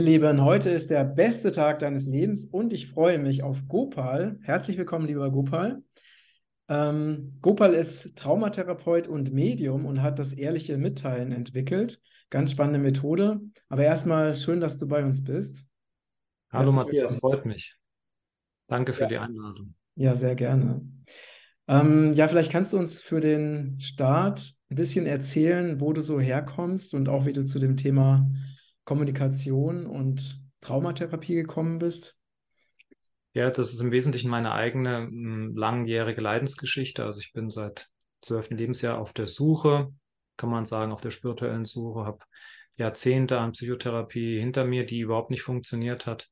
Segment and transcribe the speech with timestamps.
[0.00, 4.38] Ihr Lieben, heute ist der beste Tag deines Lebens und ich freue mich auf Gopal.
[4.40, 5.82] Herzlich willkommen, lieber Gopal.
[6.68, 12.00] Ähm, Gopal ist Traumatherapeut und Medium und hat das ehrliche Mitteilen entwickelt.
[12.30, 13.42] Ganz spannende Methode.
[13.68, 15.66] Aber erstmal schön, dass du bei uns bist.
[16.50, 17.32] Hallo Herzlich Matthias, willkommen.
[17.34, 17.76] freut mich.
[18.68, 19.08] Danke für ja.
[19.08, 19.74] die Einladung.
[19.96, 20.80] Ja, sehr gerne.
[21.68, 26.18] Ähm, ja, vielleicht kannst du uns für den Start ein bisschen erzählen, wo du so
[26.18, 28.26] herkommst und auch wie du zu dem Thema
[28.84, 32.16] Kommunikation und Traumatherapie gekommen bist?
[33.32, 37.04] Ja, das ist im Wesentlichen meine eigene hm, langjährige Leidensgeschichte.
[37.04, 37.88] Also ich bin seit
[38.20, 39.92] zwölften Lebensjahr auf der Suche,
[40.36, 42.24] kann man sagen, auf der spirituellen Suche, habe
[42.76, 46.28] Jahrzehnte an Psychotherapie hinter mir, die überhaupt nicht funktioniert hat.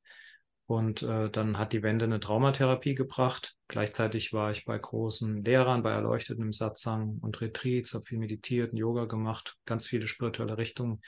[0.67, 3.55] Und äh, dann hat die Wende eine Traumatherapie gebracht.
[3.69, 8.75] Gleichzeitig war ich bei großen Lehrern, bei Erleuchteten im Satsang und Retreats, habe viel meditiert,
[8.75, 11.01] Yoga gemacht, ganz viele spirituelle Richtungen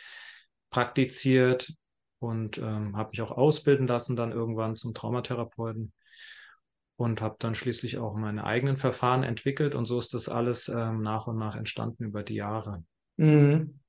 [0.71, 1.75] praktiziert
[2.21, 5.93] und ähm, habe mich auch ausbilden lassen dann irgendwann zum Traumatherapeuten
[6.97, 11.01] und habe dann schließlich auch meine eigenen Verfahren entwickelt und so ist das alles ähm,
[11.01, 12.85] nach und nach entstanden über die Jahre.
[13.17, 13.81] Mhm.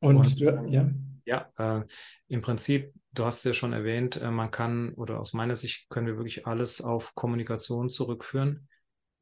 [0.00, 0.90] Und, und ja,
[1.26, 1.84] ja äh,
[2.28, 5.90] im Prinzip, du hast es ja schon erwähnt, äh, man kann oder aus meiner Sicht
[5.90, 8.68] können wir wirklich alles auf Kommunikation zurückführen,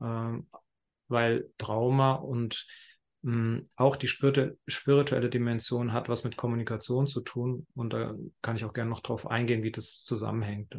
[0.01, 0.39] äh,
[1.09, 2.67] weil Trauma und
[3.75, 7.67] auch die spirituelle Dimension hat was mit Kommunikation zu tun.
[7.75, 10.77] Und da kann ich auch gerne noch drauf eingehen, wie das zusammenhängt.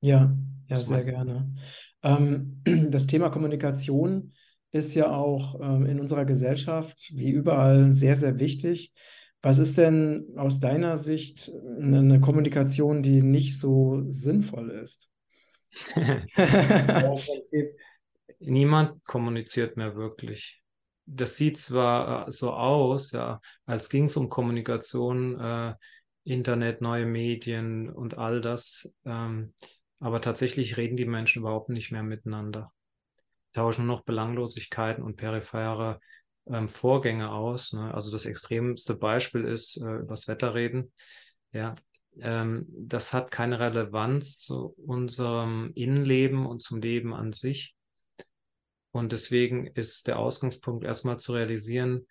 [0.00, 0.36] Ja,
[0.68, 1.54] ja, sehr gerne.
[2.02, 4.32] Ähm, das Thema Kommunikation
[4.70, 8.92] ist ja auch ähm, in unserer Gesellschaft wie überall sehr, sehr wichtig.
[9.40, 15.08] Was ist denn aus deiner Sicht eine Kommunikation, die nicht so sinnvoll ist?
[18.38, 20.63] Niemand kommuniziert mehr wirklich
[21.06, 25.74] das sieht zwar äh, so aus, ja, als ging es um Kommunikation, äh,
[26.24, 29.52] Internet, neue Medien und all das, ähm,
[30.00, 32.72] aber tatsächlich reden die Menschen überhaupt nicht mehr miteinander.
[33.52, 36.00] Tauschen nur noch Belanglosigkeiten und periphere
[36.46, 37.72] ähm, Vorgänge aus.
[37.72, 37.92] Ne?
[37.94, 40.92] Also das extremste Beispiel ist äh, übers Wetter reden.
[41.52, 41.74] Ja,
[42.20, 47.73] ähm, das hat keine Relevanz zu unserem Innenleben und zum Leben an sich.
[48.94, 52.06] Und deswegen ist der Ausgangspunkt erstmal zu realisieren,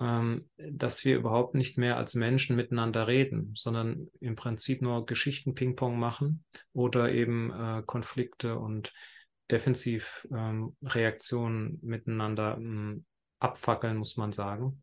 [0.00, 5.54] ähm, dass wir überhaupt nicht mehr als Menschen miteinander reden, sondern im Prinzip nur Geschichten
[5.54, 6.44] Ping-Pong machen
[6.74, 8.92] oder eben äh, Konflikte und
[9.50, 13.06] Defensivreaktionen ähm, miteinander ähm,
[13.38, 14.82] abfackeln, muss man sagen.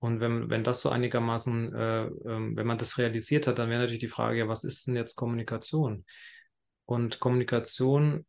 [0.00, 3.82] Und wenn, wenn das so einigermaßen, äh, äh, wenn man das realisiert hat, dann wäre
[3.82, 6.04] natürlich die Frage, ja, was ist denn jetzt Kommunikation?
[6.86, 8.26] Und Kommunikation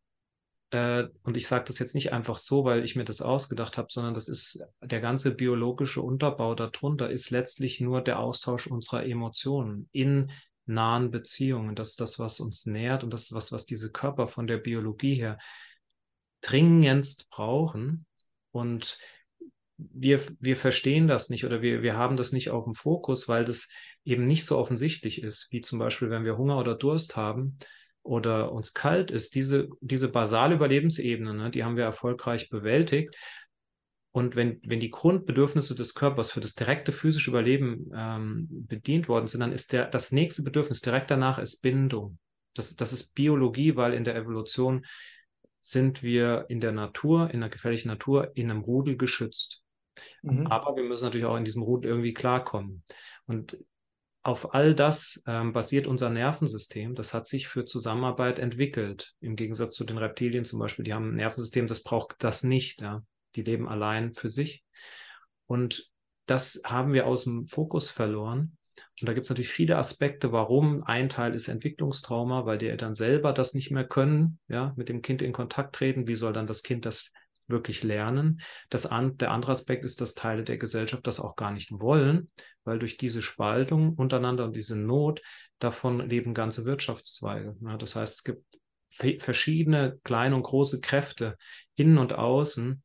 [0.70, 3.88] äh, und ich sage das jetzt nicht einfach so, weil ich mir das ausgedacht habe,
[3.90, 9.88] sondern das ist der ganze biologische Unterbau darunter, ist letztlich nur der Austausch unserer Emotionen
[9.92, 10.30] in
[10.66, 11.74] nahen Beziehungen.
[11.74, 14.58] Das ist das, was uns nährt und das ist was, was diese Körper von der
[14.58, 15.38] Biologie her
[16.40, 18.06] dringendst brauchen.
[18.52, 18.98] Und
[19.76, 23.44] wir, wir verstehen das nicht oder wir, wir haben das nicht auf dem Fokus, weil
[23.44, 23.68] das
[24.04, 27.58] eben nicht so offensichtlich ist, wie zum Beispiel, wenn wir Hunger oder Durst haben
[28.02, 33.14] oder uns kalt ist, diese, diese basale Überlebensebene, ne, die haben wir erfolgreich bewältigt.
[34.12, 39.28] Und wenn, wenn die Grundbedürfnisse des Körpers für das direkte physische Überleben ähm, bedient worden
[39.28, 42.18] sind, dann ist der, das nächste Bedürfnis direkt danach ist Bindung.
[42.54, 44.84] Das, das ist Biologie, weil in der Evolution
[45.60, 49.62] sind wir in der Natur, in der gefährlichen Natur, in einem Rudel geschützt.
[50.22, 50.46] Mhm.
[50.46, 52.82] Aber wir müssen natürlich auch in diesem Rudel irgendwie klarkommen.
[53.26, 53.58] Und
[54.22, 56.94] auf all das ähm, basiert unser Nervensystem.
[56.94, 59.14] Das hat sich für Zusammenarbeit entwickelt.
[59.20, 62.82] Im Gegensatz zu den Reptilien zum Beispiel, die haben ein Nervensystem, das braucht das nicht.
[62.82, 63.02] Ja?
[63.36, 64.62] Die leben allein für sich.
[65.46, 65.90] Und
[66.26, 68.56] das haben wir aus dem Fokus verloren.
[69.00, 72.94] Und da gibt es natürlich viele Aspekte, warum ein Teil ist Entwicklungstrauma, weil die Eltern
[72.94, 76.06] selber das nicht mehr können, ja, mit dem Kind in Kontakt treten.
[76.06, 77.10] Wie soll dann das Kind das
[77.50, 78.40] wirklich lernen.
[78.68, 82.30] Das an, der andere Aspekt ist, dass Teile der Gesellschaft das auch gar nicht wollen,
[82.64, 85.22] weil durch diese Spaltung untereinander und diese Not
[85.58, 87.56] davon leben ganze Wirtschaftszweige.
[87.60, 88.44] Ja, das heißt, es gibt
[89.22, 91.36] verschiedene kleine und große Kräfte
[91.76, 92.82] innen und außen,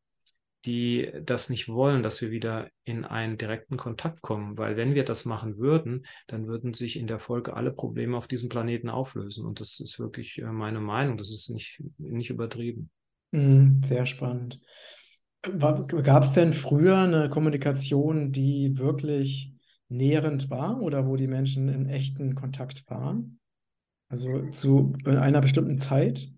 [0.66, 4.58] die das nicht wollen, dass wir wieder in einen direkten Kontakt kommen.
[4.58, 8.28] Weil wenn wir das machen würden, dann würden sich in der Folge alle Probleme auf
[8.28, 9.46] diesem Planeten auflösen.
[9.46, 11.18] Und das ist wirklich äh, meine Meinung.
[11.18, 12.90] Das ist nicht, nicht übertrieben.
[13.36, 14.62] Mhm, sehr spannend.
[15.60, 19.54] Gab es denn früher eine Kommunikation, die wirklich
[19.90, 23.40] nährend war oder wo die Menschen in echten Kontakt waren?
[24.08, 26.30] Also zu einer bestimmten Zeit?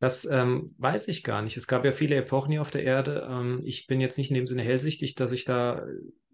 [0.00, 1.56] Das ähm, weiß ich gar nicht.
[1.56, 3.26] Es gab ja viele Epochen hier auf der Erde.
[3.28, 5.84] Ähm, ich bin jetzt nicht in dem Sinne hellsichtig, dass ich da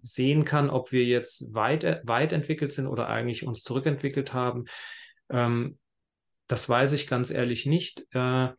[0.02, 4.66] sehen kann, ob wir jetzt weit, weit entwickelt sind oder eigentlich uns zurückentwickelt haben.
[5.30, 5.78] Ähm,
[6.46, 8.06] das weiß ich ganz ehrlich nicht.
[8.12, 8.50] Äh,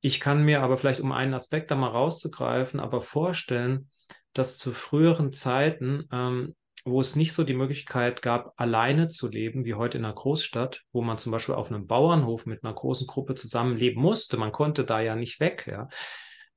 [0.00, 3.90] ich kann mir aber vielleicht, um einen Aspekt da mal rauszugreifen, aber vorstellen,
[4.32, 6.54] dass zu früheren Zeiten ähm,
[6.86, 10.82] wo es nicht so die Möglichkeit gab, alleine zu leben, wie heute in einer Großstadt,
[10.92, 14.36] wo man zum Beispiel auf einem Bauernhof mit einer großen Gruppe zusammenleben musste.
[14.36, 15.88] Man konnte da ja nicht weg, ja.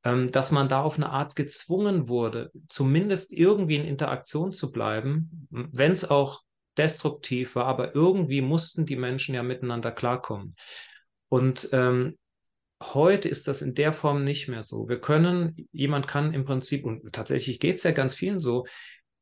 [0.03, 5.47] Ähm, dass man da auf eine Art gezwungen wurde, zumindest irgendwie in Interaktion zu bleiben,
[5.50, 6.44] wenn es auch
[6.77, 10.56] destruktiv war, aber irgendwie mussten die Menschen ja miteinander klarkommen.
[11.27, 12.18] Und ähm,
[12.81, 14.87] Heute ist das in der Form nicht mehr so.
[14.87, 18.65] Wir können, jemand kann im Prinzip, und tatsächlich geht es ja ganz vielen so,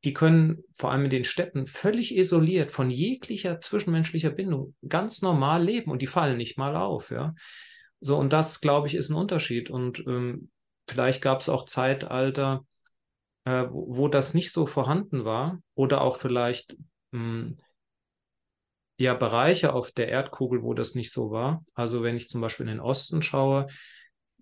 [0.03, 5.63] die können vor allem in den Städten völlig isoliert von jeglicher zwischenmenschlicher Bindung ganz normal
[5.63, 7.33] leben und die fallen nicht mal auf, ja.
[7.99, 9.71] So, und das, glaube ich, ist ein Unterschied.
[9.71, 10.51] Und ähm,
[10.87, 12.63] vielleicht gab es auch Zeitalter,
[13.45, 16.77] äh, wo, wo, das nicht so vorhanden war, oder auch vielleicht
[17.11, 17.57] mh, hm,
[18.97, 21.63] ja Bereiche auf der Erdkugel, wo das nicht so war.
[21.73, 23.67] Also wenn ich zum Beispiel in den Osten schaue,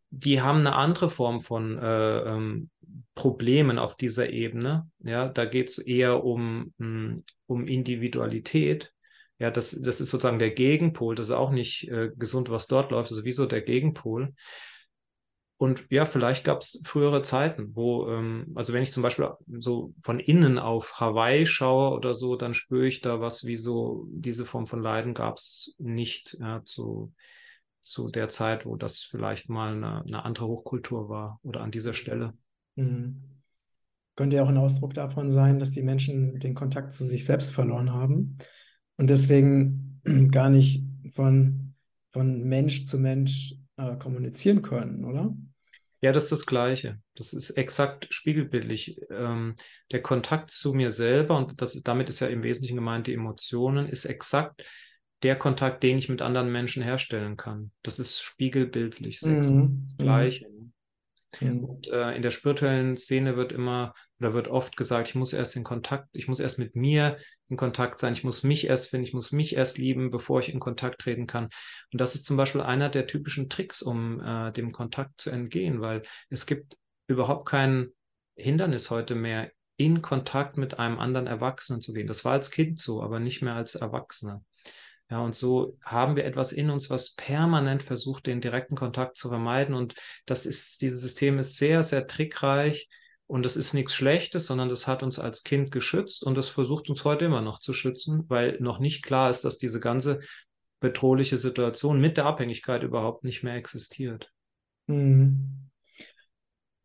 [0.09, 2.69] die haben eine andere Form von äh, ähm,
[3.15, 4.89] Problemen auf dieser Ebene.
[4.99, 8.93] Ja, da geht es eher um, hm, um Individualität.
[9.39, 11.15] Ja, das, das ist sozusagen der Gegenpol.
[11.15, 13.11] Das ist auch nicht äh, gesund, was dort läuft.
[13.11, 14.33] Das ist wie so der Gegenpol.
[15.57, 19.93] Und ja, vielleicht gab es frühere Zeiten, wo, ähm, also wenn ich zum Beispiel so
[20.01, 24.45] von innen auf Hawaii schaue oder so, dann spüre ich da was wie so, diese
[24.45, 27.13] Form von Leiden gab es nicht ja, zu,
[27.81, 31.93] zu der Zeit, wo das vielleicht mal eine, eine andere Hochkultur war oder an dieser
[31.93, 32.33] Stelle.
[32.75, 33.21] Mhm.
[34.17, 37.53] Könnte ja auch ein Ausdruck davon sein, dass die Menschen den Kontakt zu sich selbst
[37.53, 38.37] verloren haben
[38.97, 41.75] und deswegen gar nicht von,
[42.11, 45.35] von Mensch zu Mensch äh, kommunizieren können, oder?
[46.01, 46.99] Ja, das ist das Gleiche.
[47.15, 48.99] Das ist exakt spiegelbildlich.
[49.09, 49.55] Ähm,
[49.91, 53.87] der Kontakt zu mir selber, und das, damit ist ja im Wesentlichen gemeint, die Emotionen,
[53.87, 54.63] ist exakt
[55.23, 57.71] der Kontakt, den ich mit anderen Menschen herstellen kann.
[57.81, 59.87] Das ist spiegelbildlich, das, ist mhm.
[59.87, 60.47] das Gleiche.
[61.41, 61.63] Mhm.
[61.63, 65.55] Und äh, in der spirituellen Szene wird immer oder wird oft gesagt, ich muss erst
[65.55, 67.17] in Kontakt, ich muss erst mit mir
[67.49, 70.53] in Kontakt sein, ich muss mich erst finden, ich muss mich erst lieben, bevor ich
[70.53, 71.49] in Kontakt treten kann.
[71.91, 75.81] Und das ist zum Beispiel einer der typischen Tricks, um äh, dem Kontakt zu entgehen,
[75.81, 76.77] weil es gibt
[77.07, 77.89] überhaupt kein
[78.35, 82.07] Hindernis heute mehr, in Kontakt mit einem anderen Erwachsenen zu gehen.
[82.07, 84.43] Das war als Kind so, aber nicht mehr als Erwachsener.
[85.09, 89.29] Ja, und so haben wir etwas in uns, was permanent versucht, den direkten Kontakt zu
[89.29, 89.75] vermeiden.
[89.75, 89.93] Und
[90.25, 92.89] das ist, dieses System ist sehr, sehr trickreich.
[93.27, 96.91] Und das ist nichts Schlechtes, sondern das hat uns als Kind geschützt und das versucht
[96.91, 100.19] uns heute immer noch zu schützen, weil noch nicht klar ist, dass diese ganze
[100.79, 104.31] bedrohliche Situation mit der Abhängigkeit überhaupt nicht mehr existiert.
[104.85, 105.69] Mhm.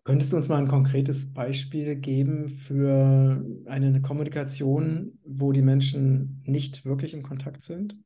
[0.05, 6.87] Könntest du uns mal ein konkretes Beispiel geben für eine Kommunikation, wo die Menschen nicht
[6.87, 7.97] wirklich in Kontakt sind?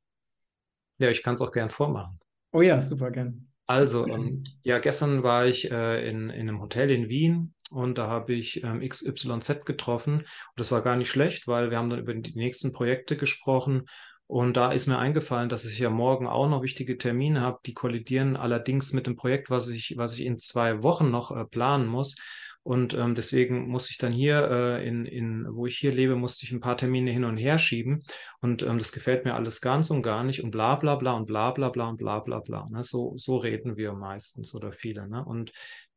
[0.98, 2.18] Ja, ich kann es auch gern vormachen.
[2.52, 3.48] Oh ja, super gern.
[3.66, 8.08] Also, ähm, ja, gestern war ich äh, in, in einem Hotel in Wien und da
[8.08, 10.18] habe ich ähm, XYZ getroffen.
[10.20, 10.26] Und
[10.56, 13.86] das war gar nicht schlecht, weil wir haben dann über die nächsten Projekte gesprochen.
[14.26, 17.74] Und da ist mir eingefallen, dass ich ja morgen auch noch wichtige Termine habe, die
[17.74, 21.86] kollidieren allerdings mit dem Projekt, was ich, was ich in zwei Wochen noch äh, planen
[21.86, 22.16] muss.
[22.64, 26.46] Und ähm, deswegen muss ich dann hier, äh, in, in, wo ich hier lebe, musste
[26.46, 28.00] ich ein paar Termine hin und her schieben.
[28.40, 31.26] Und ähm, das gefällt mir alles ganz und gar nicht und bla bla bla und
[31.26, 32.66] bla bla bla und bla bla bla.
[32.70, 32.82] Ne?
[32.82, 35.06] So, so reden wir meistens oder viele.
[35.06, 35.22] Ne?
[35.22, 35.52] Und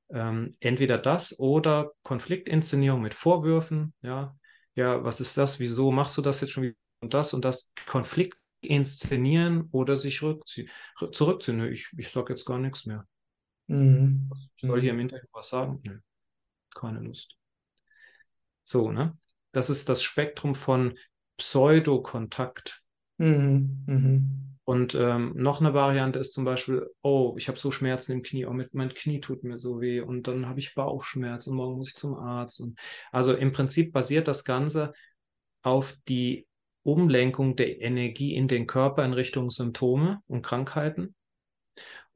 [0.09, 3.93] ähm, entweder das oder Konfliktinszenierung mit Vorwürfen.
[4.01, 4.35] Ja,
[4.75, 5.61] ja, was ist das?
[5.61, 6.75] Wieso machst du das jetzt schon wieder?
[6.99, 11.71] Und das und das Konflikt inszenieren oder sich zurückziehen.
[11.71, 13.05] Ich, ich sage jetzt gar nichts mehr.
[13.67, 14.29] Mhm.
[14.57, 15.81] Ich soll hier im Internet was sagen?
[15.87, 15.99] Nö
[16.79, 17.37] keine Lust.
[18.63, 19.17] So, ne?
[19.51, 20.97] Das ist das Spektrum von
[21.37, 22.83] Pseudokontakt.
[23.17, 23.83] Mhm.
[23.85, 24.57] Mhm.
[24.63, 28.45] Und ähm, noch eine Variante ist zum Beispiel, oh, ich habe so Schmerzen im Knie,
[28.45, 31.77] oh, mit, mein Knie tut mir so weh und dann habe ich Bauchschmerz und morgen
[31.77, 32.59] muss ich zum Arzt.
[32.59, 32.77] Und,
[33.13, 34.91] also im Prinzip basiert das Ganze
[35.61, 36.47] auf die
[36.83, 41.15] Umlenkung der Energie in den Körper in Richtung Symptome und Krankheiten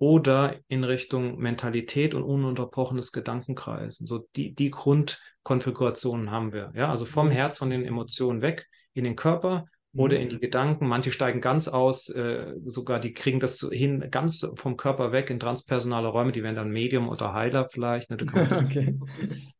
[0.01, 4.07] oder in Richtung Mentalität und ununterbrochenes Gedankenkreisen.
[4.07, 6.71] So die, die Grundkonfigurationen haben wir.
[6.73, 7.33] Ja, also vom mhm.
[7.33, 10.41] Herz, von den Emotionen weg in den Körper oder in die mhm.
[10.41, 10.87] Gedanken.
[10.87, 15.39] Manche steigen ganz aus, äh, sogar die kriegen das hin, ganz vom Körper weg in
[15.39, 18.09] transpersonale Räume, die werden dann Medium oder Heiler vielleicht.
[18.09, 18.17] Ne?
[18.65, 18.97] okay.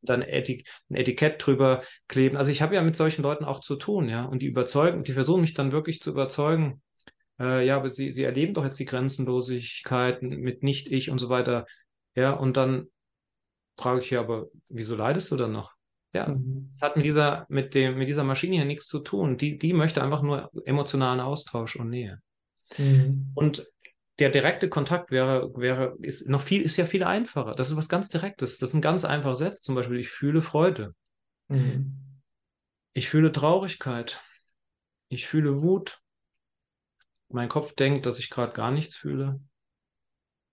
[0.02, 2.36] Dann Etik ein Etikett drüber kleben.
[2.36, 4.26] Also ich habe ja mit solchen Leuten auch zu tun, ja.
[4.26, 6.82] Und die überzeugen, die versuchen mich dann wirklich zu überzeugen,
[7.42, 11.66] äh, ja, aber sie, sie erleben doch jetzt die Grenzenlosigkeit mit Nicht-Ich und so weiter.
[12.16, 12.88] Ja, und dann
[13.78, 15.74] frage ich ja, aber wieso leidest du dann noch?
[16.14, 16.70] Ja, mhm.
[16.72, 19.38] es hat mit dieser, mit dem, mit dieser Maschine hier nichts zu tun.
[19.38, 22.20] Die, die möchte einfach nur emotionalen Austausch und Nähe.
[22.78, 23.32] Mhm.
[23.34, 23.68] Und
[24.20, 27.56] der direkte Kontakt wäre, wäre, ist noch viel, ist ja viel einfacher.
[27.56, 28.60] Das ist was ganz Direktes.
[28.60, 29.62] Das sind ganz einfache Sätze.
[29.62, 30.94] Zum Beispiel, ich fühle Freude.
[31.48, 32.22] Mhm.
[32.94, 34.22] Ich fühle Traurigkeit.
[35.08, 36.01] Ich fühle Wut.
[37.34, 39.40] Mein Kopf denkt, dass ich gerade gar nichts fühle.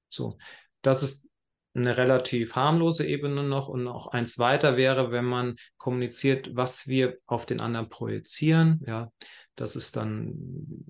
[0.09, 0.39] So,
[0.83, 1.29] das ist
[1.75, 7.19] eine relativ harmlose Ebene noch und noch eins weiter wäre, wenn man kommuniziert, was wir
[7.27, 8.83] auf den anderen projizieren.
[8.87, 9.13] Ja,
[9.55, 10.35] das ist dann,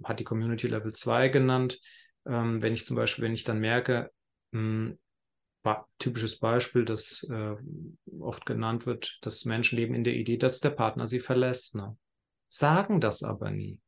[0.05, 1.81] hat die Community Level 2 genannt.
[2.27, 4.11] Ähm, wenn ich zum Beispiel, wenn ich dann merke,
[4.53, 4.99] mh, hm,
[5.99, 7.55] typisches Beispiel, das äh,
[8.21, 11.75] oft genannt wird, dass Menschen leben in der Idee, dass der Partner sie verlässt.
[11.75, 11.97] Ne?
[12.49, 13.79] Sagen das aber nie.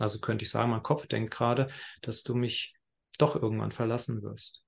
[0.00, 1.68] Also könnte ich sagen, mein Kopf denkt gerade,
[2.02, 2.74] dass du mich
[3.18, 4.64] doch irgendwann verlassen wirst.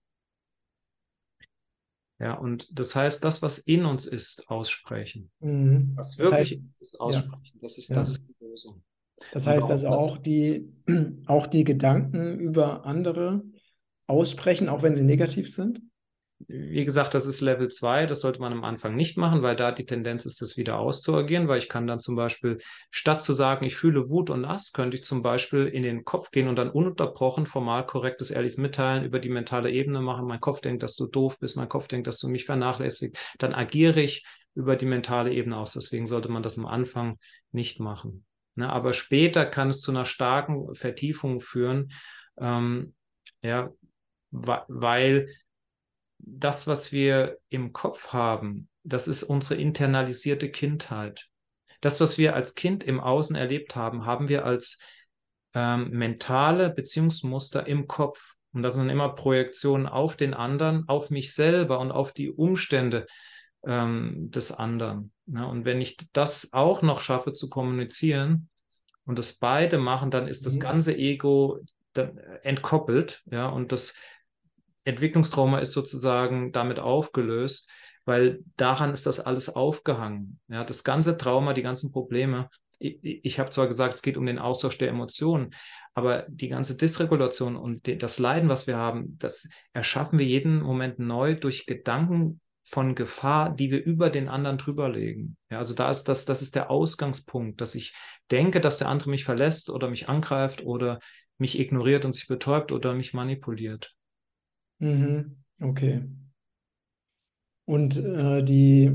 [2.18, 5.30] Ja, und das heißt, das, was in uns ist, aussprechen.
[5.40, 5.92] Mhm.
[5.96, 7.54] Was wirklich das heißt, ist, aussprechen.
[7.54, 7.60] Ja.
[7.62, 7.96] Das, ist, ja.
[7.96, 8.84] das ist die Lösung.
[9.32, 10.72] Das heißt also auch die,
[11.26, 13.42] auch die Gedanken über andere
[14.06, 15.80] aussprechen, auch wenn sie negativ sind?
[16.48, 19.72] Wie gesagt, das ist Level 2, das sollte man am Anfang nicht machen, weil da
[19.72, 22.58] die Tendenz ist, das wieder auszuagieren, weil ich kann dann zum Beispiel,
[22.90, 26.30] statt zu sagen, ich fühle Wut und Hass, könnte ich zum Beispiel in den Kopf
[26.30, 30.26] gehen und dann ununterbrochen formal korrektes, ehrliches Mitteilen über die mentale Ebene machen.
[30.26, 33.16] Mein Kopf denkt, dass du doof bist, mein Kopf denkt, dass du mich vernachlässigst.
[33.38, 35.72] Dann agiere ich über die mentale Ebene aus.
[35.72, 37.18] Deswegen sollte man das am Anfang
[37.52, 38.24] nicht machen.
[38.54, 41.90] Ne, aber später kann es zu einer starken Vertiefung führen,
[42.38, 42.94] ähm,
[43.42, 43.70] ja,
[44.30, 45.28] weil
[46.22, 51.28] das, was wir im Kopf haben, das ist unsere internalisierte Kindheit.
[51.80, 54.80] Das, was wir als Kind im Außen erlebt haben, haben wir als
[55.54, 58.34] ähm, mentale Beziehungsmuster im Kopf.
[58.52, 63.06] Und das sind immer Projektionen auf den anderen, auf mich selber und auf die Umstände
[63.64, 65.12] ähm, des anderen.
[65.26, 68.48] Ja, und wenn ich das auch noch schaffe zu kommunizieren
[69.04, 70.60] und das beide machen, dann ist das mhm.
[70.60, 71.60] ganze Ego
[72.42, 73.22] entkoppelt.
[73.30, 73.94] Ja, und das
[74.84, 77.68] Entwicklungstrauma ist sozusagen damit aufgelöst,
[78.04, 80.40] weil daran ist das alles aufgehangen.
[80.48, 82.48] Ja, das ganze Trauma, die ganzen Probleme.
[82.78, 85.54] Ich, ich habe zwar gesagt, es geht um den Austausch der Emotionen,
[85.94, 90.98] aber die ganze Dysregulation und das Leiden, was wir haben, das erschaffen wir jeden Moment
[90.98, 95.36] neu durch Gedanken von Gefahr, die wir über den anderen drüberlegen.
[95.50, 97.94] Ja, also da ist das, das ist der Ausgangspunkt, dass ich
[98.30, 100.98] denke, dass der andere mich verlässt oder mich angreift oder
[101.38, 103.94] mich ignoriert und sich betäubt oder mich manipuliert.
[104.82, 105.36] Mhm.
[105.62, 106.02] Okay.
[107.64, 108.92] Und äh, die,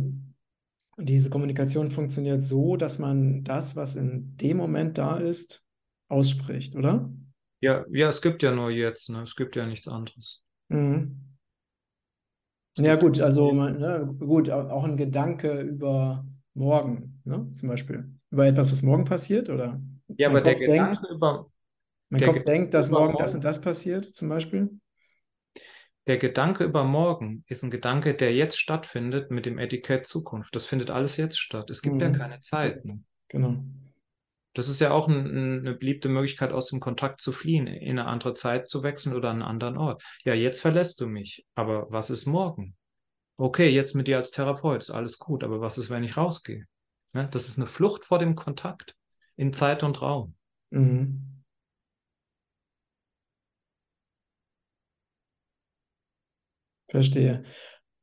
[0.97, 5.63] diese Kommunikation funktioniert so, dass man das, was in dem Moment da ist,
[6.09, 7.09] ausspricht, oder?
[7.61, 9.21] Ja, ja, es gibt ja nur jetzt, ne?
[9.21, 10.43] Es gibt ja nichts anderes.
[10.69, 11.27] Mhm.
[12.77, 18.05] Ja, gut, also man, ne, gut, auch ein Gedanke über morgen, ne, zum Beispiel.
[18.29, 19.81] Über etwas, was morgen passiert, oder?
[20.17, 21.51] Ja, mein aber Kopf der denkt, Gedanke über.
[22.09, 24.69] Mein Kopf denkt, dass morgen das und das passiert, zum Beispiel.
[26.07, 30.55] Der Gedanke über morgen ist ein Gedanke, der jetzt stattfindet mit dem Etikett Zukunft.
[30.55, 31.69] Das findet alles jetzt statt.
[31.69, 32.01] Es gibt mhm.
[32.01, 32.85] ja keine Zeit.
[32.85, 33.03] Ne?
[33.27, 33.57] Genau.
[34.53, 38.07] Das ist ja auch ein, eine beliebte Möglichkeit, aus dem Kontakt zu fliehen, in eine
[38.07, 40.01] andere Zeit zu wechseln oder an einen anderen Ort.
[40.23, 42.75] Ja, jetzt verlässt du mich, aber was ist morgen?
[43.35, 46.65] Okay, jetzt mit dir als Therapeut ist alles gut, aber was ist, wenn ich rausgehe?
[47.13, 47.27] Ne?
[47.31, 48.95] Das ist eine Flucht vor dem Kontakt
[49.35, 50.35] in Zeit und Raum.
[50.71, 51.36] Mhm.
[56.89, 57.43] Verstehe.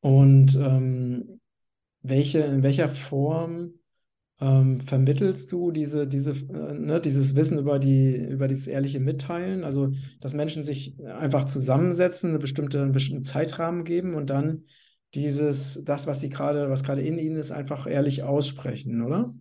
[0.00, 1.40] Und ähm,
[2.02, 3.74] welche, in welcher Form
[4.40, 9.64] ähm, vermittelst du diese, diese, äh, ne, dieses Wissen über die, über dieses ehrliche Mitteilen?
[9.64, 14.64] Also, dass Menschen sich einfach zusammensetzen, eine bestimmte, einen bestimmten Zeitrahmen geben und dann
[15.14, 19.32] dieses, das, was sie gerade, was gerade in ihnen ist, einfach ehrlich aussprechen, oder?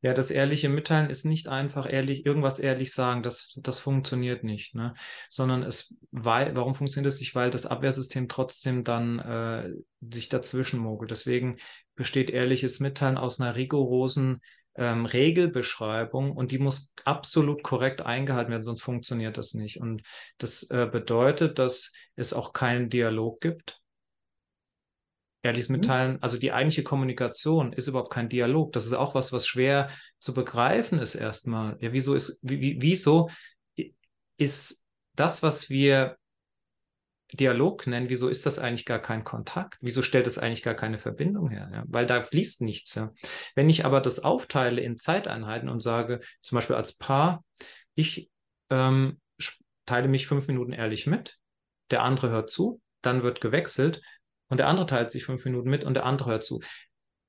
[0.00, 4.76] Ja, das ehrliche Mitteilen ist nicht einfach ehrlich, irgendwas ehrlich sagen, das, das funktioniert nicht,
[4.76, 4.94] ne?
[5.28, 7.34] Sondern es, weil, warum funktioniert das nicht?
[7.34, 11.10] Weil das Abwehrsystem trotzdem dann äh, sich dazwischen mogelt.
[11.10, 11.56] Deswegen
[11.96, 14.40] besteht ehrliches Mitteilen aus einer rigorosen
[14.76, 19.80] ähm, Regelbeschreibung und die muss absolut korrekt eingehalten werden, sonst funktioniert das nicht.
[19.80, 20.02] Und
[20.38, 23.77] das äh, bedeutet, dass es auch keinen Dialog gibt
[25.42, 25.76] ehrliches mhm.
[25.76, 28.72] Mitteilen, also die eigentliche Kommunikation ist überhaupt kein Dialog.
[28.72, 31.76] Das ist auch was, was schwer zu begreifen ist erstmal.
[31.80, 33.30] Ja, wieso ist, wie, wieso
[34.36, 36.16] ist das, was wir
[37.32, 39.76] Dialog nennen, wieso ist das eigentlich gar kein Kontakt?
[39.82, 41.70] Wieso stellt es eigentlich gar keine Verbindung her?
[41.72, 41.84] Ja?
[41.86, 42.94] Weil da fließt nichts.
[42.94, 43.12] Ja?
[43.54, 47.44] Wenn ich aber das aufteile in Zeiteinheiten und sage, zum Beispiel als Paar,
[47.94, 48.30] ich
[48.70, 49.20] ähm,
[49.84, 51.38] teile mich fünf Minuten ehrlich mit,
[51.90, 54.00] der andere hört zu, dann wird gewechselt
[54.48, 56.60] und der andere teilt sich fünf Minuten mit und der andere hört zu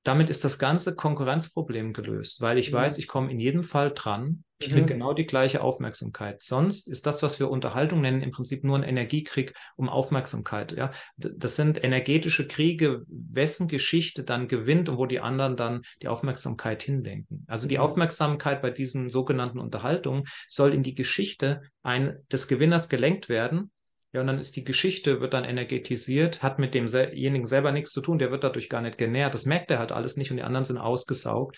[0.02, 2.76] damit ist das ganze Konkurrenzproblem gelöst, weil ich mhm.
[2.76, 4.44] weiß, ich komme in jedem Fall dran.
[4.58, 4.86] Ich kriege mhm.
[4.86, 6.42] genau die gleiche Aufmerksamkeit.
[6.42, 10.72] Sonst ist das, was wir Unterhaltung nennen, im Prinzip nur ein Energiekrieg um Aufmerksamkeit.
[10.72, 10.90] Ja?
[11.16, 16.82] Das sind energetische Kriege, wessen Geschichte dann gewinnt und wo die anderen dann die Aufmerksamkeit
[16.82, 17.44] hinlenken.
[17.46, 17.82] Also die mhm.
[17.82, 23.70] Aufmerksamkeit bei diesen sogenannten Unterhaltungen soll in die Geschichte ein, des Gewinners gelenkt werden
[24.12, 28.00] ja, und dann ist die Geschichte, wird dann energetisiert, hat mit demjenigen selber nichts zu
[28.00, 29.34] tun, der wird dadurch gar nicht genährt.
[29.34, 31.56] Das merkt er halt alles nicht und die anderen sind ausgesaugt.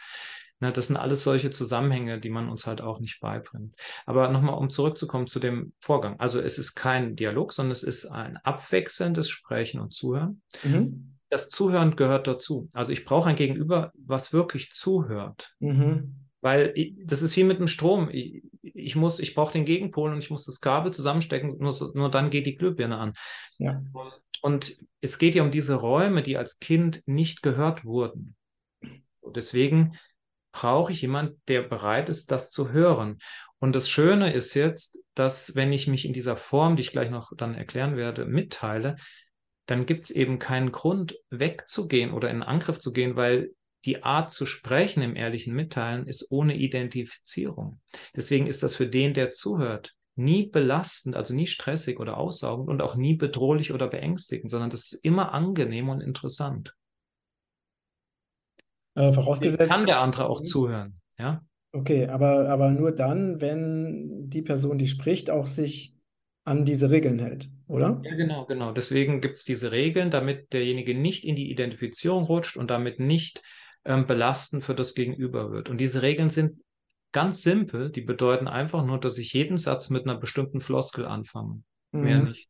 [0.61, 3.75] Na, das sind alles solche Zusammenhänge, die man uns halt auch nicht beibringt.
[4.07, 6.21] Aber nochmal, um zurückzukommen zu dem Vorgang.
[6.21, 10.43] Also es ist kein Dialog, sondern es ist ein abwechselndes Sprechen und Zuhören.
[10.63, 11.19] Mhm.
[11.31, 12.69] Das Zuhören gehört dazu.
[12.75, 15.53] Also ich brauche ein Gegenüber, was wirklich zuhört.
[15.59, 16.22] Mhm.
[16.43, 18.09] Weil ich, das ist wie mit dem Strom.
[18.11, 22.11] Ich, ich muss, ich brauche den Gegenpol und ich muss das Kabel zusammenstecken, nur, nur
[22.11, 23.15] dann geht die Glühbirne an.
[23.59, 23.83] Ja.
[24.43, 28.35] Und es geht ja um diese Räume, die als Kind nicht gehört wurden.
[29.21, 29.97] Und deswegen
[30.51, 33.19] brauche ich jemanden, der bereit ist, das zu hören.
[33.61, 37.11] Und das Schöne ist jetzt, dass wenn ich mich in dieser Form, die ich gleich
[37.11, 38.97] noch dann erklären werde, mitteile,
[39.67, 43.53] dann gibt es eben keinen Grund, wegzugehen oder in Angriff zu gehen, weil
[43.85, 47.81] die Art zu sprechen im ehrlichen Mitteilen ist ohne Identifizierung.
[48.15, 52.83] Deswegen ist das für den, der zuhört, nie belastend, also nie stressig oder aussaugend und
[52.83, 56.75] auch nie bedrohlich oder beängstigend, sondern das ist immer angenehm und interessant.
[58.95, 59.71] Äh, vorausgesetzt.
[59.71, 61.43] Kann der andere auch zuhören, ja?
[61.75, 65.97] Okay, aber, aber nur dann, wenn die Person, die spricht, auch sich
[66.45, 68.03] an diese Regeln hält, oder?
[68.05, 68.73] Ja, genau, genau.
[68.73, 73.43] Deswegen gibt es diese Regeln, damit derjenige nicht in die Identifizierung rutscht und damit nicht
[73.85, 75.69] ähm, belastend für das Gegenüber wird.
[75.69, 76.61] Und diese Regeln sind
[77.12, 81.62] ganz simpel, die bedeuten einfach nur, dass ich jeden Satz mit einer bestimmten Floskel anfange.
[81.93, 82.01] Mhm.
[82.01, 82.49] Mehr nicht.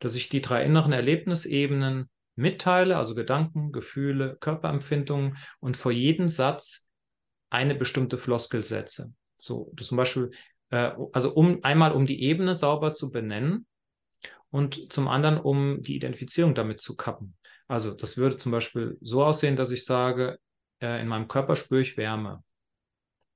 [0.00, 6.88] Dass ich die drei inneren Erlebnisebenen mitteile, also Gedanken, Gefühle, Körperempfindungen und vor jedem Satz
[7.50, 9.14] eine bestimmte Floskel setze.
[9.36, 10.30] So, zum Beispiel,
[10.70, 13.66] äh, also um einmal um die Ebene sauber zu benennen
[14.50, 17.36] und zum anderen um die Identifizierung damit zu kappen.
[17.68, 20.38] Also das würde zum Beispiel so aussehen, dass ich sage,
[20.80, 22.44] äh, in meinem Körper spüre ich Wärme,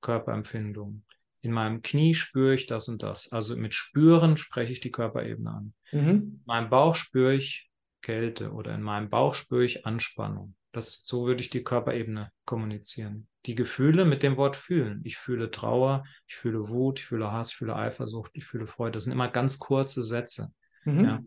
[0.00, 1.04] Körperempfindung.
[1.42, 3.32] In meinem Knie spüre ich das und das.
[3.32, 5.74] Also mit Spüren spreche ich die Körperebene an.
[5.90, 6.08] Mhm.
[6.08, 7.70] In meinem Bauch spüre ich
[8.02, 10.54] Kälte oder in meinem Bauch spüre ich Anspannung.
[10.72, 13.26] Das, so würde ich die Körperebene kommunizieren.
[13.46, 15.00] Die Gefühle mit dem Wort fühlen.
[15.04, 18.92] Ich fühle Trauer, ich fühle Wut, ich fühle Hass, ich fühle Eifersucht, ich fühle Freude.
[18.92, 20.52] Das sind immer ganz kurze Sätze.
[20.84, 21.04] Mhm.
[21.04, 21.20] Ja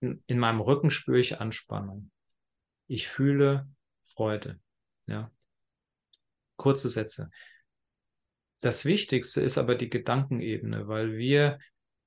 [0.00, 2.10] in, in meinem Rücken spüre ich Anspannung.
[2.86, 3.68] Ich fühle
[4.02, 4.60] Freude.
[5.06, 5.30] Ja.
[6.56, 7.30] Kurze Sätze.
[8.60, 11.58] Das Wichtigste ist aber die Gedankenebene, weil wir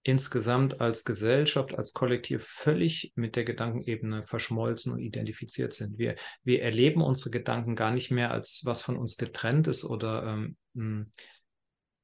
[0.04, 5.98] insgesamt als Gesellschaft, als Kollektiv völlig mit der Gedankenebene verschmolzen und identifiziert sind.
[6.00, 10.24] Wir, wir erleben unsere Gedanken gar nicht mehr als was von uns getrennt ist oder
[10.24, 11.12] ähm, hm,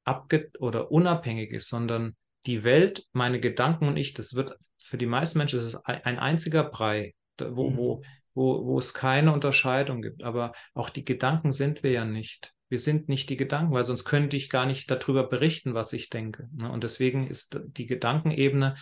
[0.04, 2.16] abge oder unabhängig ist, sondern
[2.48, 6.18] die Welt, meine Gedanken und ich, das wird für die meisten Menschen das ist ein
[6.18, 7.76] einziger Brei, wo, mhm.
[7.76, 8.02] wo,
[8.34, 10.22] wo, wo es keine Unterscheidung gibt.
[10.22, 12.54] Aber auch die Gedanken sind wir ja nicht.
[12.70, 16.08] Wir sind nicht die Gedanken, weil sonst könnte ich gar nicht darüber berichten, was ich
[16.10, 16.48] denke.
[16.54, 16.70] Ne?
[16.70, 18.74] Und deswegen ist die Gedankenebene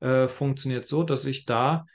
[0.00, 1.86] äh, funktioniert so, dass ich da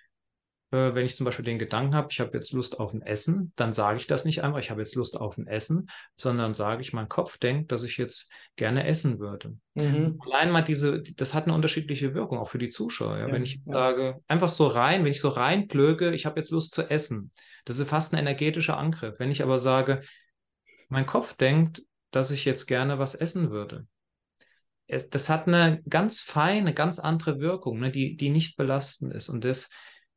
[0.72, 3.54] äh, wenn ich zum Beispiel den Gedanken habe, ich habe jetzt Lust auf ein Essen,
[3.56, 6.82] dann sage ich das nicht einfach, ich habe jetzt Lust auf ein Essen, sondern sage
[6.82, 9.58] ich, mein Kopf denkt, dass ich jetzt gerne essen würde.
[9.76, 10.20] Mhm.
[10.26, 13.18] Allein mal diese, das hat eine unterschiedliche Wirkung, auch für die Zuschauer.
[13.18, 13.28] Ja?
[13.28, 13.74] Ja, wenn ich ja.
[13.74, 17.32] sage, einfach so rein, wenn ich so reinplöge, ich habe jetzt Lust zu essen,
[17.66, 19.16] das ist fast ein energetischer Angriff.
[19.20, 20.02] Wenn ich aber sage,
[20.90, 23.88] mein Kopf denkt, dass ich jetzt gerne was essen würde,
[24.88, 29.30] es, das hat eine ganz feine, ganz andere Wirkung, ne, die, die nicht belastend ist.
[29.30, 29.70] Und das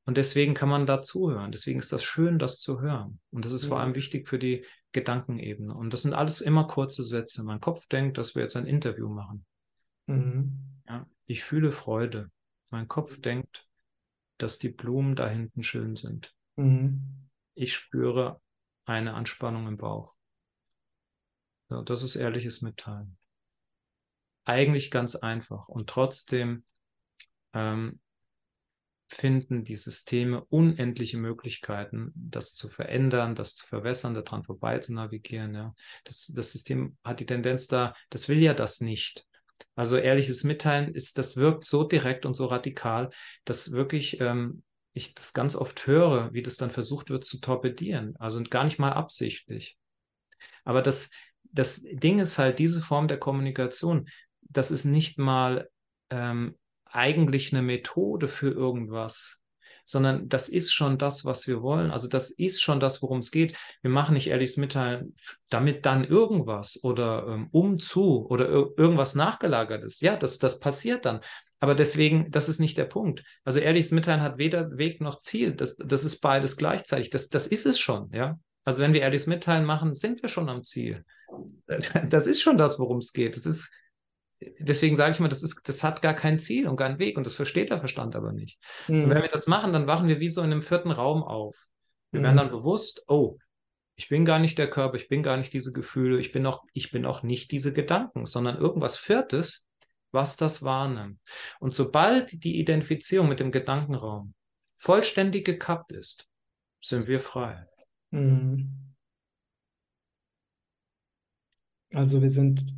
[0.09, 1.53] und deswegen kann man da zuhören.
[1.53, 3.21] Deswegen ist das schön, das zu hören.
[3.31, 3.69] Und das ist ja.
[3.69, 5.75] vor allem wichtig für die Gedankenebene.
[5.75, 7.45] Und das sind alles immer kurze Sätze.
[7.45, 9.45] Mein Kopf denkt, dass wir jetzt ein Interview machen.
[10.07, 10.81] Mhm.
[10.89, 12.31] Ja, ich fühle Freude.
[12.71, 13.69] Mein Kopf denkt,
[14.39, 16.35] dass die Blumen da hinten schön sind.
[16.57, 17.29] Mhm.
[17.53, 18.41] Ich spüre
[18.87, 20.17] eine Anspannung im Bauch.
[21.69, 23.19] Ja, das ist ehrliches Mitteilen.
[24.47, 25.69] Eigentlich ganz einfach.
[25.69, 26.65] Und trotzdem
[27.53, 28.01] ähm,
[29.09, 35.55] finden die Systeme unendliche Möglichkeiten, das zu verändern, das zu verwässern, daran vorbei zu navigieren.
[35.55, 35.75] Ja.
[36.05, 39.27] Das, das System hat die Tendenz da, das will ja das nicht.
[39.75, 43.11] Also ehrliches Mitteilen ist, das wirkt so direkt und so radikal,
[43.45, 48.15] dass wirklich ähm, ich das ganz oft höre, wie das dann versucht wird zu torpedieren.
[48.19, 49.79] Also gar nicht mal absichtlich.
[50.65, 51.11] Aber das,
[51.45, 54.09] das Ding ist halt, diese Form der Kommunikation,
[54.43, 55.69] das ist nicht mal
[56.11, 56.57] ähm,
[56.93, 59.43] eigentlich eine Methode für irgendwas,
[59.85, 61.91] sondern das ist schon das, was wir wollen.
[61.91, 63.57] Also das ist schon das, worum es geht.
[63.81, 65.15] Wir machen nicht ehrliches Mitteilen,
[65.49, 70.01] damit dann irgendwas oder ähm, um zu oder irgendwas nachgelagertes.
[70.01, 71.21] Ja, das, das passiert dann.
[71.61, 73.25] Aber deswegen, das ist nicht der Punkt.
[73.45, 75.55] Also ehrliches Mitteilen hat weder Weg noch Ziel.
[75.55, 77.11] Das, das ist beides gleichzeitig.
[77.11, 78.39] Das, das ist es schon, ja.
[78.65, 81.05] Also wenn wir ehrliches Mitteilen machen, sind wir schon am Ziel.
[82.09, 83.37] Das ist schon das, worum es geht.
[83.37, 83.71] Das ist,
[84.59, 87.27] deswegen sage ich mal, das, ist, das hat gar kein Ziel und keinen Weg und
[87.27, 88.59] das versteht der Verstand aber nicht.
[88.87, 89.05] Mhm.
[89.05, 91.67] Und wenn wir das machen, dann wachen wir wie so in einem vierten Raum auf.
[92.11, 92.25] Wir mhm.
[92.25, 93.39] werden dann bewusst, oh,
[93.97, 96.63] ich bin gar nicht der Körper, ich bin gar nicht diese Gefühle, ich bin auch,
[96.73, 99.67] ich bin auch nicht diese Gedanken, sondern irgendwas Viertes,
[100.13, 101.21] was das wahrnimmt.
[101.59, 104.35] Und sobald die Identifizierung mit dem Gedankenraum
[104.77, 106.29] vollständig gekappt ist,
[106.81, 107.67] sind wir frei.
[108.11, 108.95] Mhm.
[111.93, 112.73] Also wir sind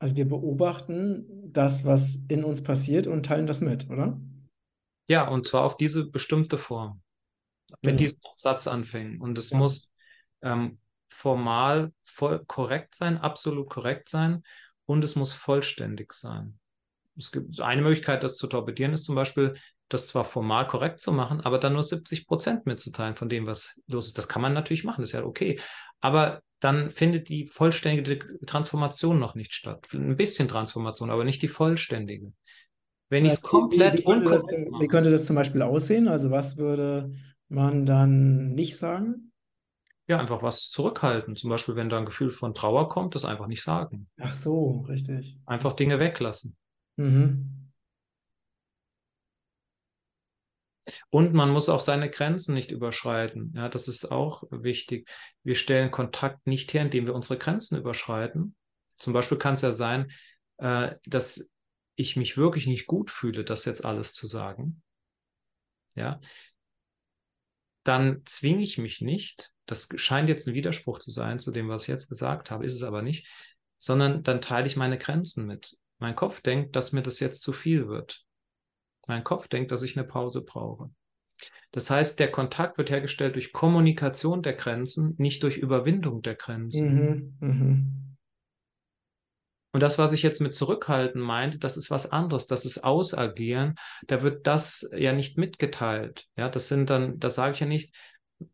[0.00, 4.18] also wir beobachten das, was in uns passiert und teilen das mit, oder?
[5.08, 7.02] Ja, und zwar auf diese bestimmte Form.
[7.82, 8.06] Mit ja.
[8.06, 9.20] diesem Satz anfängen.
[9.20, 9.58] Und es ja.
[9.58, 9.90] muss
[10.42, 14.42] ähm, formal voll korrekt sein, absolut korrekt sein
[14.86, 16.58] und es muss vollständig sein.
[17.16, 19.54] Es gibt eine Möglichkeit, das zu torpedieren, ist zum Beispiel,
[19.90, 23.80] das zwar formal korrekt zu machen, aber dann nur 70 Prozent mitzuteilen von dem, was
[23.86, 24.16] los ist.
[24.16, 25.60] Das kann man natürlich machen, das ist ja okay.
[26.00, 29.86] Aber dann findet die vollständige Transformation noch nicht statt.
[29.92, 32.32] Ein bisschen Transformation, aber nicht die vollständige.
[33.08, 36.06] Wenn ich es komplett wie, wie, könnte das, wie könnte das zum Beispiel aussehen?
[36.06, 37.12] Also was würde
[37.48, 39.32] man dann nicht sagen?
[40.06, 41.36] Ja, einfach was zurückhalten.
[41.36, 44.08] Zum Beispiel, wenn da ein Gefühl von Trauer kommt, das einfach nicht sagen.
[44.18, 45.38] Ach so, richtig.
[45.46, 46.56] Einfach Dinge weglassen.
[46.96, 47.59] Mhm.
[51.10, 53.52] Und man muss auch seine Grenzen nicht überschreiten.
[53.56, 55.08] Ja, das ist auch wichtig.
[55.42, 58.54] Wir stellen Kontakt nicht her, indem wir unsere Grenzen überschreiten.
[58.96, 60.10] Zum Beispiel kann es ja sein,
[60.58, 61.50] äh, dass
[61.96, 64.82] ich mich wirklich nicht gut fühle, das jetzt alles zu sagen.
[65.94, 66.20] Ja,
[67.84, 69.52] dann zwinge ich mich nicht.
[69.66, 72.74] Das scheint jetzt ein Widerspruch zu sein zu dem, was ich jetzt gesagt habe, ist
[72.74, 73.26] es aber nicht,
[73.78, 75.76] sondern dann teile ich meine Grenzen mit.
[75.98, 78.24] Mein Kopf denkt, dass mir das jetzt zu viel wird.
[79.06, 80.90] Mein Kopf denkt, dass ich eine Pause brauche.
[81.72, 87.36] Das heißt, der Kontakt wird hergestellt durch Kommunikation der Grenzen, nicht durch Überwindung der Grenzen.
[87.40, 88.00] Mhm, mh.
[89.72, 93.76] Und das, was ich jetzt mit zurückhalten meinte, das ist was anderes, das ist Ausagieren.
[94.06, 96.26] Da wird das ja nicht mitgeteilt.
[96.36, 97.94] Ja, das sind dann, das sage ich ja nicht,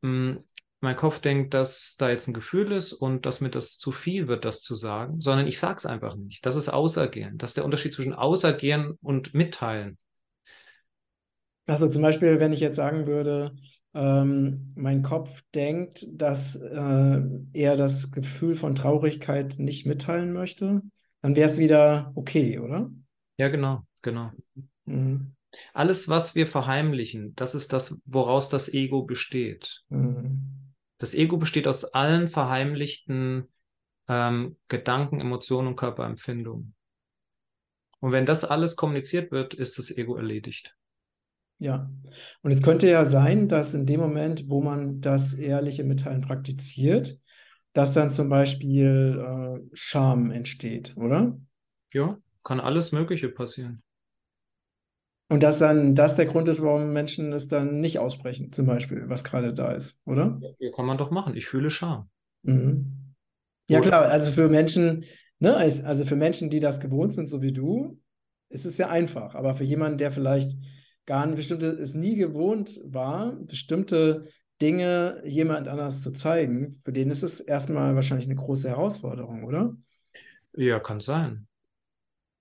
[0.02, 0.44] mh, hm,
[0.80, 4.28] mein Kopf denkt, dass da jetzt ein Gefühl ist und dass mir das zu viel
[4.28, 6.44] wird, das zu sagen, sondern ich sage es einfach nicht.
[6.44, 7.38] Das ist Ausagieren.
[7.38, 9.96] Das ist der Unterschied zwischen Ausagieren und Mitteilen.
[11.66, 13.56] Also zum Beispiel, wenn ich jetzt sagen würde,
[13.92, 17.20] ähm, mein Kopf denkt, dass äh,
[17.52, 20.82] er das Gefühl von Traurigkeit nicht mitteilen möchte,
[21.22, 22.90] dann wäre es wieder okay, oder?
[23.36, 24.30] Ja, genau, genau.
[24.84, 25.32] Mhm.
[25.72, 29.82] Alles, was wir verheimlichen, das ist das, woraus das Ego besteht.
[29.88, 30.72] Mhm.
[30.98, 33.48] Das Ego besteht aus allen verheimlichten
[34.08, 36.74] ähm, Gedanken, Emotionen und Körperempfindungen.
[37.98, 40.76] Und wenn das alles kommuniziert wird, ist das Ego erledigt.
[41.58, 41.90] Ja,
[42.42, 47.18] und es könnte ja sein, dass in dem Moment, wo man das ehrliche Mitteilen praktiziert,
[47.72, 51.38] dass dann zum Beispiel äh, Scham entsteht, oder?
[51.92, 53.82] Ja, kann alles Mögliche passieren.
[55.28, 59.08] Und dass dann das der Grund ist, warum Menschen es dann nicht aussprechen, zum Beispiel,
[59.08, 60.40] was gerade da ist, oder?
[60.60, 61.34] Ja, kann man doch machen.
[61.36, 62.08] Ich fühle Scham.
[62.42, 63.14] Mhm.
[63.68, 65.04] Ja, klar, also für Menschen,
[65.40, 68.00] ne, also für Menschen, die das gewohnt sind, so wie du,
[68.48, 69.34] ist es ja einfach.
[69.34, 70.52] Aber für jemanden, der vielleicht
[71.06, 74.24] gar nicht bestimmte, es nie gewohnt war, bestimmte
[74.60, 79.76] Dinge jemand anders zu zeigen, für den ist es erstmal wahrscheinlich eine große Herausforderung, oder?
[80.54, 81.46] Ja, kann sein.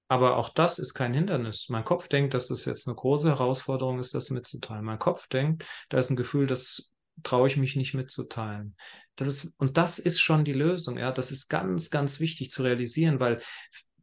[0.08, 1.68] Aber auch das ist kein Hindernis.
[1.70, 4.86] Mein Kopf denkt, dass das jetzt eine große Herausforderung ist, das mitzuteilen.
[4.86, 8.76] Mein Kopf denkt, da ist ein Gefühl, das traue ich mich nicht mitzuteilen.
[9.16, 11.12] Das ist, und das ist schon die Lösung, ja.
[11.12, 13.42] Das ist ganz, ganz wichtig zu realisieren, weil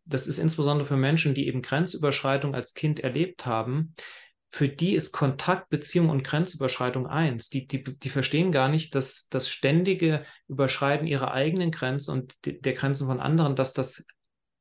[0.04, 3.94] das ist insbesondere für Menschen, die eben Grenzüberschreitung als Kind erlebt haben,
[4.54, 7.48] für die ist Kontakt, Beziehung und Grenzüberschreitung eins.
[7.48, 12.74] Die, die, die verstehen gar nicht, dass das ständige Überschreiten ihrer eigenen Grenzen und der
[12.74, 14.06] Grenzen von anderen, dass das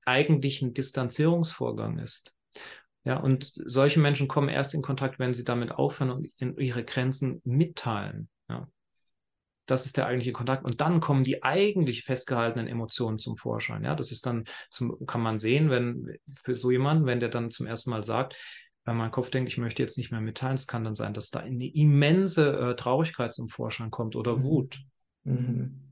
[0.06, 2.34] eigentlich ein Distanzierungsvorgang ist.
[3.04, 7.41] Ja, und solche Menschen kommen erst in Kontakt, wenn sie damit aufhören und ihre Grenzen
[7.43, 8.30] mitteilen.
[8.47, 8.69] Ja.
[9.65, 10.63] Das ist der eigentliche Kontakt.
[10.63, 13.84] Und dann kommen die eigentlich festgehaltenen Emotionen zum Vorschein.
[13.84, 17.51] Ja, das ist dann, zum, kann man sehen, wenn für so jemanden, wenn der dann
[17.51, 18.38] zum ersten Mal sagt,
[18.86, 21.30] wenn mein Kopf denkt, ich möchte jetzt nicht mehr mitteilen, es kann dann sein, dass
[21.30, 24.44] da eine immense äh, Traurigkeit zum Vorschein kommt oder mhm.
[24.44, 24.80] Wut.
[25.24, 25.91] Mhm.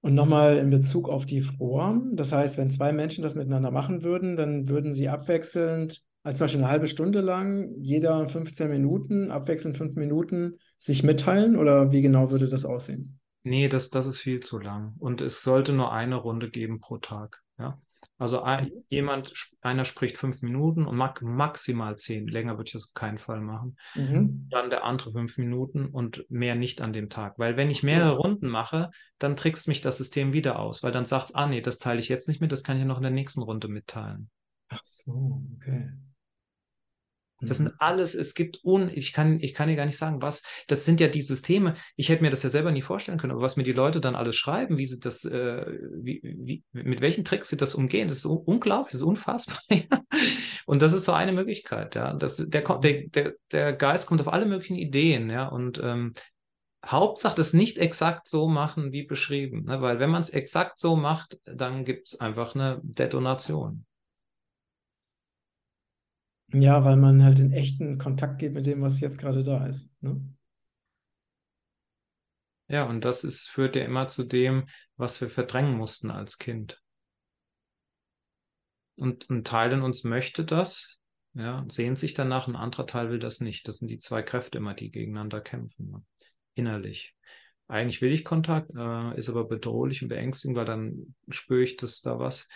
[0.00, 4.02] Und nochmal in Bezug auf die Form, das heißt, wenn zwei Menschen das miteinander machen
[4.02, 9.30] würden, dann würden sie abwechselnd, als zum Beispiel eine halbe Stunde lang, jeder 15 Minuten,
[9.30, 13.18] abwechselnd fünf Minuten sich mitteilen oder wie genau würde das aussehen?
[13.42, 14.94] Nee, das, das ist viel zu lang.
[14.98, 17.42] Und es sollte nur eine Runde geben pro Tag.
[17.58, 17.80] Ja.
[18.18, 22.26] Also ein, jemand, einer spricht fünf Minuten und mag, maximal zehn.
[22.26, 23.76] Länger würde ich das auf keinen Fall machen.
[23.94, 24.48] Mhm.
[24.50, 27.38] Dann der andere fünf Minuten und mehr nicht an dem Tag.
[27.38, 28.22] Weil wenn ich mehrere so.
[28.22, 31.60] Runden mache, dann trickst mich das System wieder aus, weil dann sagt es, ah nee,
[31.60, 33.68] das teile ich jetzt nicht mit, das kann ich ja noch in der nächsten Runde
[33.68, 34.30] mitteilen.
[34.68, 35.90] Ach so, okay.
[37.40, 37.76] Das sind mhm.
[37.78, 41.00] alles, es gibt un, ich kann, ich kann dir gar nicht sagen, was, das sind
[41.00, 43.62] ja die Systeme, ich hätte mir das ja selber nie vorstellen können, aber was mir
[43.62, 47.56] die Leute dann alles schreiben, wie sie das, äh, wie, wie, mit welchen Tricks sie
[47.56, 49.58] das umgehen, das ist unglaublich, das ist unfassbar.
[50.66, 52.12] und das ist so eine Möglichkeit, ja.
[52.14, 56.14] Das, der, der, der, der Geist kommt auf alle möglichen Ideen, ja, und ähm,
[56.84, 59.82] Hauptsache das nicht exakt so machen wie beschrieben, ne?
[59.82, 63.84] weil wenn man es exakt so macht, dann gibt es einfach eine Detonation.
[66.52, 69.90] Ja, weil man halt in echten Kontakt geht mit dem, was jetzt gerade da ist.
[70.00, 70.20] Ne?
[72.68, 76.82] Ja, und das ist, führt ja immer zu dem, was wir verdrängen mussten als Kind.
[78.96, 80.98] Und ein Teil in uns möchte das,
[81.34, 83.68] ja, sehnt sich danach, ein anderer Teil will das nicht.
[83.68, 86.02] Das sind die zwei Kräfte immer, die gegeneinander kämpfen, ne?
[86.54, 87.14] innerlich.
[87.68, 92.00] Eigentlich will ich Kontakt, äh, ist aber bedrohlich und beängstigend, weil dann spüre ich, dass
[92.00, 92.48] da was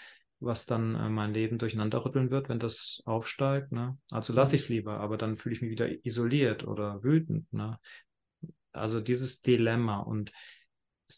[0.43, 3.73] was dann äh, mein Leben durcheinander rütteln wird, wenn das aufsteigt.
[3.73, 3.99] Ne?
[4.11, 7.53] Also lasse ich es lieber, aber dann fühle ich mich wieder isoliert oder wütend.
[7.53, 7.79] Ne?
[8.73, 10.33] Also dieses Dilemma und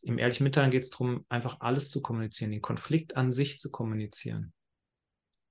[0.02, 3.70] im ehrlichen Mitteilen geht es darum, einfach alles zu kommunizieren, den Konflikt an sich zu
[3.70, 4.52] kommunizieren.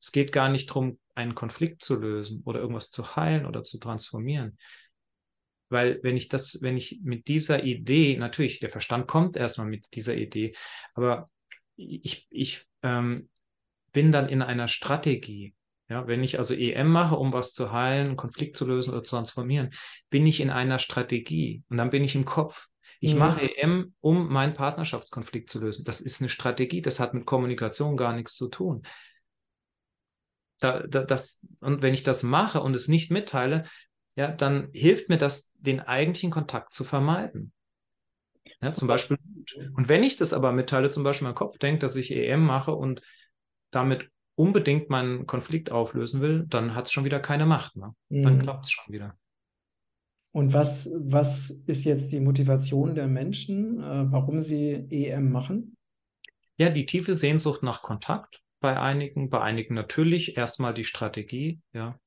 [0.01, 3.77] Es geht gar nicht darum, einen Konflikt zu lösen oder irgendwas zu heilen oder zu
[3.77, 4.57] transformieren.
[5.69, 9.87] Weil wenn ich das, wenn ich mit dieser Idee, natürlich, der Verstand kommt erstmal mit
[9.93, 10.55] dieser Idee,
[10.93, 11.31] aber
[11.75, 13.29] ich, ich ähm,
[13.93, 15.55] bin dann in einer Strategie.
[15.89, 19.11] Ja, wenn ich also EM mache, um was zu heilen, Konflikt zu lösen oder zu
[19.11, 19.69] transformieren,
[20.09, 22.67] bin ich in einer Strategie und dann bin ich im Kopf.
[22.99, 23.19] Ich mhm.
[23.19, 25.83] mache EM, um meinen Partnerschaftskonflikt zu lösen.
[25.85, 28.83] Das ist eine Strategie, das hat mit Kommunikation gar nichts zu tun.
[30.59, 33.63] Da, da, das, und wenn ich das mache und es nicht mitteile,
[34.15, 37.51] ja, dann hilft mir das, den eigentlichen Kontakt zu vermeiden.
[38.61, 39.17] Ja, zum Beispiel.
[39.75, 42.73] Und wenn ich das aber mitteile, zum Beispiel mein Kopf denkt, dass ich EM mache
[42.73, 43.01] und
[43.75, 47.75] damit unbedingt meinen Konflikt auflösen will, dann hat es schon wieder keine Macht.
[47.75, 47.93] Ne?
[48.09, 48.41] Dann mhm.
[48.41, 49.17] klappt es schon wieder.
[50.31, 55.77] Und was, was ist jetzt die Motivation der Menschen, äh, warum sie EM machen?
[56.57, 61.99] Ja, die tiefe Sehnsucht nach Kontakt bei einigen, bei einigen natürlich erstmal die Strategie, ja.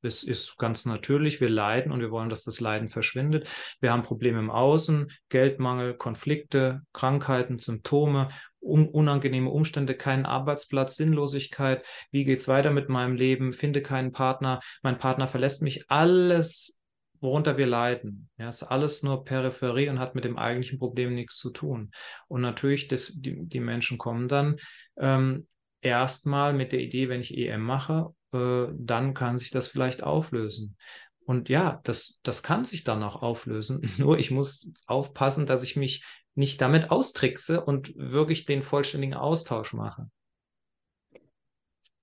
[0.00, 3.48] Es ist ganz natürlich, wir leiden und wir wollen, dass das Leiden verschwindet.
[3.80, 8.28] Wir haben Probleme im Außen, Geldmangel, Konflikte, Krankheiten, Symptome
[8.60, 14.60] un unangenehme Umstände, keinen Arbeitsplatz, Sinnlosigkeit, wie geht's weiter mit meinem Leben, finde keinen Partner,
[14.82, 16.80] mein Partner verlässt mich, alles,
[17.20, 18.28] worunter wir leiden.
[18.38, 21.90] Ja, ist alles nur Peripherie und hat mit dem eigentlichen Problem nichts zu tun.
[22.28, 24.56] Und natürlich, das, die, die Menschen kommen dann
[24.96, 25.46] ähm,
[25.80, 30.76] erstmal mit der Idee, wenn ich EM mache, äh, dann kann sich das vielleicht auflösen.
[31.24, 33.80] Und ja, das, das kann sich dann auch auflösen.
[33.98, 36.04] Nur ich muss aufpassen, dass ich mich
[36.38, 40.08] nicht damit austrickse und wirklich den vollständigen Austausch mache.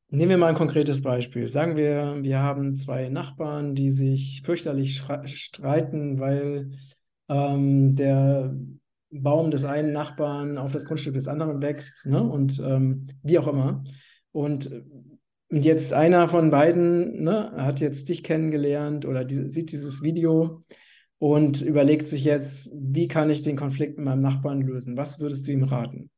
[0.09, 1.47] Nehmen wir mal ein konkretes Beispiel.
[1.47, 6.71] Sagen wir, wir haben zwei Nachbarn, die sich fürchterlich streiten, weil
[7.27, 8.55] ähm, der
[9.09, 12.21] Baum des einen Nachbarn auf das Grundstück des anderen wächst, ne?
[12.21, 13.83] Und ähm, wie auch immer.
[14.31, 14.69] Und
[15.49, 20.61] jetzt einer von beiden ne, hat jetzt dich kennengelernt oder die, sieht dieses Video
[21.19, 24.97] und überlegt sich jetzt, wie kann ich den Konflikt mit meinem Nachbarn lösen?
[24.97, 26.09] Was würdest du ihm raten?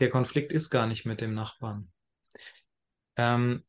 [0.00, 1.90] Der Konflikt ist gar nicht mit dem Nachbarn,
[3.16, 3.64] ähm,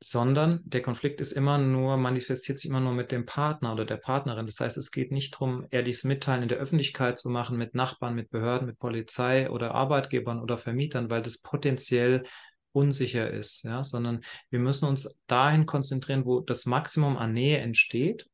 [0.00, 3.96] sondern der Konflikt ist immer nur, manifestiert sich immer nur mit dem Partner oder der
[3.96, 4.46] Partnerin.
[4.46, 8.14] Das heißt, es geht nicht darum, ehrliches Mitteilen in der Öffentlichkeit zu machen mit Nachbarn,
[8.14, 12.24] mit Behörden, mit Polizei oder Arbeitgebern oder Vermietern, weil das potenziell
[12.72, 14.20] unsicher ist, ja, sondern
[14.50, 18.28] wir müssen uns dahin konzentrieren, wo das Maximum an Nähe entsteht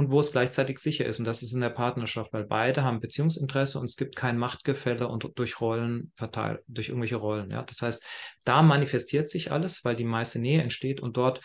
[0.00, 1.18] und wo es gleichzeitig sicher ist.
[1.18, 5.06] Und das ist in der Partnerschaft, weil beide haben Beziehungsinteresse und es gibt kein Machtgefälle
[5.08, 7.50] und durch Rollen verteilt, durch irgendwelche Rollen.
[7.50, 8.02] Ja, das heißt,
[8.46, 11.42] da manifestiert sich alles, weil die meiste Nähe entsteht und dort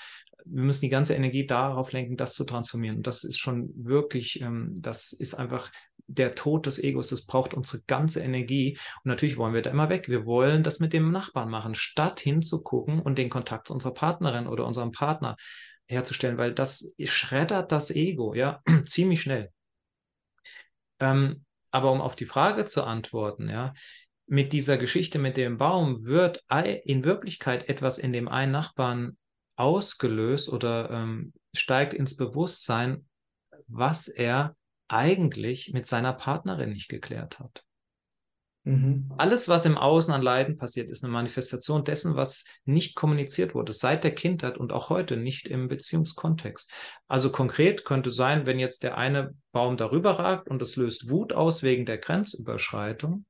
[0.48, 2.98] wir müssen die ganze Energie darauf lenken, das zu transformieren.
[2.98, 5.72] Und das ist schon wirklich, ähm, das ist einfach
[6.06, 7.10] der Tod des Egos.
[7.10, 8.78] Das braucht unsere ganze Energie.
[9.04, 10.08] Und natürlich wollen wir da immer weg.
[10.08, 14.46] Wir wollen das mit dem Nachbarn machen, statt hinzugucken und den Kontakt zu unserer Partnerin
[14.46, 15.36] oder unserem Partner
[15.88, 19.52] herzustellen, weil das schreddert das Ego, ja, ziemlich schnell.
[21.00, 23.74] Ähm, aber um auf die Frage zu antworten, ja,
[24.28, 26.44] mit dieser Geschichte mit dem Baum wird
[26.86, 29.18] in Wirklichkeit etwas in dem einen Nachbarn
[29.56, 33.08] ausgelöst oder ähm, steigt ins Bewusstsein,
[33.68, 34.56] was er
[34.88, 37.65] eigentlich mit seiner Partnerin nicht geklärt hat.
[38.66, 39.12] Mhm.
[39.18, 43.74] Alles, was im Außen an Leiden passiert, ist eine Manifestation dessen, was nicht kommuniziert wurde,
[43.74, 46.72] seit der Kindheit und auch heute nicht im Beziehungskontext.
[47.08, 51.32] Also konkret könnte sein, wenn jetzt der eine Baum darüber ragt und es löst Wut
[51.32, 53.26] aus wegen der Grenzüberschreitung,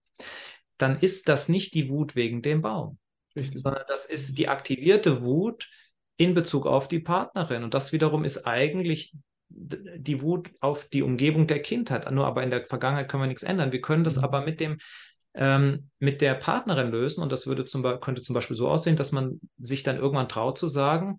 [0.78, 2.98] dann ist das nicht die Wut wegen dem Baum,
[3.36, 3.62] Richtig.
[3.62, 5.69] sondern das ist die aktivierte Wut
[6.15, 7.65] in Bezug auf die Partnerin.
[7.65, 9.13] Und das wiederum ist eigentlich
[9.50, 12.10] die Wut auf die Umgebung der Kindheit.
[12.10, 13.74] Nur aber in der Vergangenheit können wir nichts ändern.
[13.74, 14.24] Wir können das mhm.
[14.24, 14.78] aber mit dem
[15.36, 19.12] ähm, mit der Partnerin lösen und das würde zum könnte zum Beispiel so aussehen, dass
[19.12, 21.17] man sich dann irgendwann traut zu sagen,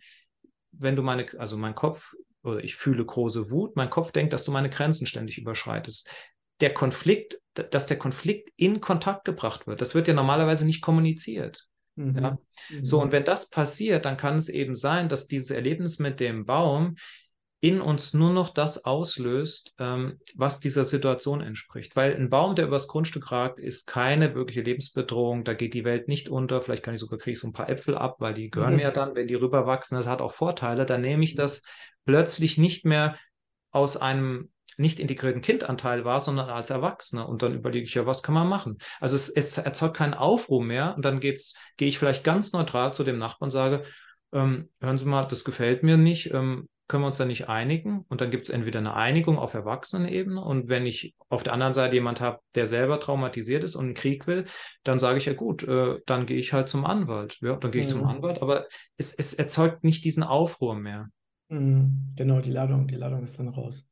[0.73, 4.45] wenn du meine, also mein Kopf oder ich fühle große Wut, mein Kopf denkt, dass
[4.45, 6.11] du meine Grenzen ständig überschreitest.
[6.61, 11.67] Der Konflikt, dass der Konflikt in Kontakt gebracht wird, das wird ja normalerweise nicht kommuniziert.
[11.97, 12.19] Mhm.
[12.19, 12.39] Ja?
[12.83, 13.13] So, und mhm.
[13.13, 16.97] wenn das passiert, dann kann es eben sein, dass dieses Erlebnis mit dem Baum
[17.61, 21.97] in uns nur noch das auslöst, ähm, was dieser Situation entspricht.
[21.97, 25.45] Weil ein Baum, der übers Grundstück ragt, ist keine wirkliche Lebensbedrohung.
[25.45, 26.61] Da geht die Welt nicht unter.
[26.61, 28.81] Vielleicht kann ich sogar kriege ich so ein paar Äpfel ab, weil die gehören mhm.
[28.81, 29.97] mir dann, wenn die rüberwachsen.
[29.97, 30.85] Das hat auch Vorteile.
[30.85, 31.63] Dann nehme ich das
[32.05, 33.17] plötzlich nicht mehr
[33.71, 37.27] aus einem nicht integrierten Kindanteil war, sondern als Erwachsener.
[37.27, 38.77] Und dann überlege ich ja, was kann man machen?
[39.01, 40.95] Also es, es erzeugt keinen Aufruhr mehr.
[40.95, 41.35] Und dann gehe
[41.79, 43.85] ich vielleicht ganz neutral zu dem Nachbarn und sage,
[44.33, 46.33] ähm, hören Sie mal, das gefällt mir nicht.
[46.35, 48.05] Ähm, können wir uns da nicht einigen?
[48.09, 51.75] Und dann gibt es entweder eine Einigung auf Erwachsenenebene und wenn ich auf der anderen
[51.75, 54.45] Seite jemand habe, der selber traumatisiert ist und einen Krieg will,
[54.85, 57.39] dann sage ich ja gut, äh, dann gehe ich halt zum Anwalt.
[57.41, 57.99] Ja, dann gehe ich mhm.
[57.99, 58.65] zum Anwalt, aber
[58.97, 61.09] es, es erzeugt nicht diesen Aufruhr mehr.
[61.49, 62.09] Mhm.
[62.17, 63.87] Genau, die Ladung, die Ladung ist dann raus.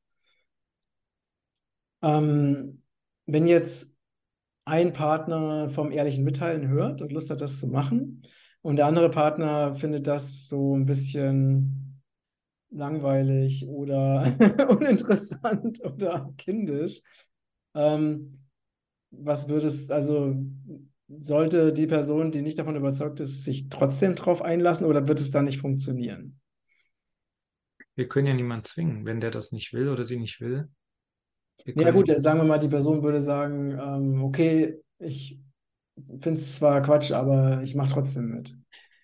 [2.03, 2.83] Ähm,
[3.27, 3.97] wenn jetzt
[4.67, 8.23] ein Partner vom ehrlichen Mitteilen hört und Lust hat, das zu machen,
[8.65, 11.84] und der andere Partner findet das so ein bisschen
[12.75, 14.37] langweilig oder
[14.69, 17.01] uninteressant oder kindisch.
[17.75, 18.41] Ähm,
[19.11, 20.37] was würdest, also
[21.09, 25.31] sollte die Person, die nicht davon überzeugt ist, sich trotzdem darauf einlassen oder wird es
[25.31, 26.41] dann nicht funktionieren?
[27.97, 30.69] Wir können ja niemanden zwingen, wenn der das nicht will oder sie nicht will.
[31.67, 35.41] Ja gut, sagen wir mal, die Person würde sagen, ähm, okay, ich
[36.21, 38.55] finde es zwar Quatsch, aber ich mache trotzdem mit.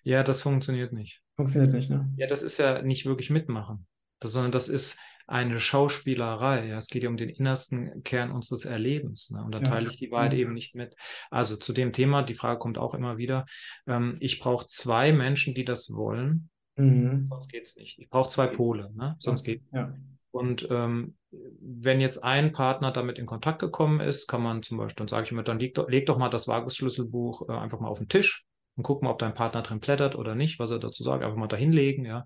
[0.03, 1.21] Ja, das funktioniert nicht.
[1.41, 2.07] Funktioniert nicht, ne?
[2.17, 3.87] Ja, das ist ja nicht wirklich mitmachen,
[4.19, 6.67] das, sondern das ist eine Schauspielerei.
[6.67, 9.31] Ja, es geht ja um den innersten Kern unseres Erlebens.
[9.31, 9.43] Ne?
[9.43, 9.63] Und da ja.
[9.63, 10.39] teile ich die Wahrheit ja.
[10.39, 10.95] eben nicht mit.
[11.29, 13.45] Also zu dem Thema, die Frage kommt auch immer wieder.
[13.87, 16.49] Ähm, ich brauche zwei Menschen, die das wollen.
[16.75, 17.25] Mhm.
[17.25, 17.97] Sonst geht es nicht.
[17.97, 19.15] Ich brauche zwei Pole, ne?
[19.19, 19.95] sonst geht ja.
[20.31, 24.99] Und ähm, wenn jetzt ein Partner damit in Kontakt gekommen ist, kann man zum Beispiel,
[24.99, 27.99] dann sage ich immer, dann leg, leg doch mal das Vagusschlüsselbuch äh, einfach mal auf
[27.99, 28.45] den Tisch
[28.81, 31.47] und gucken, ob dein Partner drin blättert oder nicht, was er dazu sagt, einfach mal
[31.47, 32.25] dahinlegen, ja.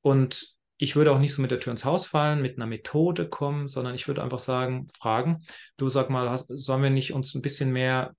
[0.00, 3.28] Und ich würde auch nicht so mit der Tür ins Haus fallen, mit einer Methode
[3.28, 5.44] kommen, sondern ich würde einfach sagen, fragen,
[5.76, 8.14] du sag mal, hast, sollen wir nicht uns ein bisschen mehr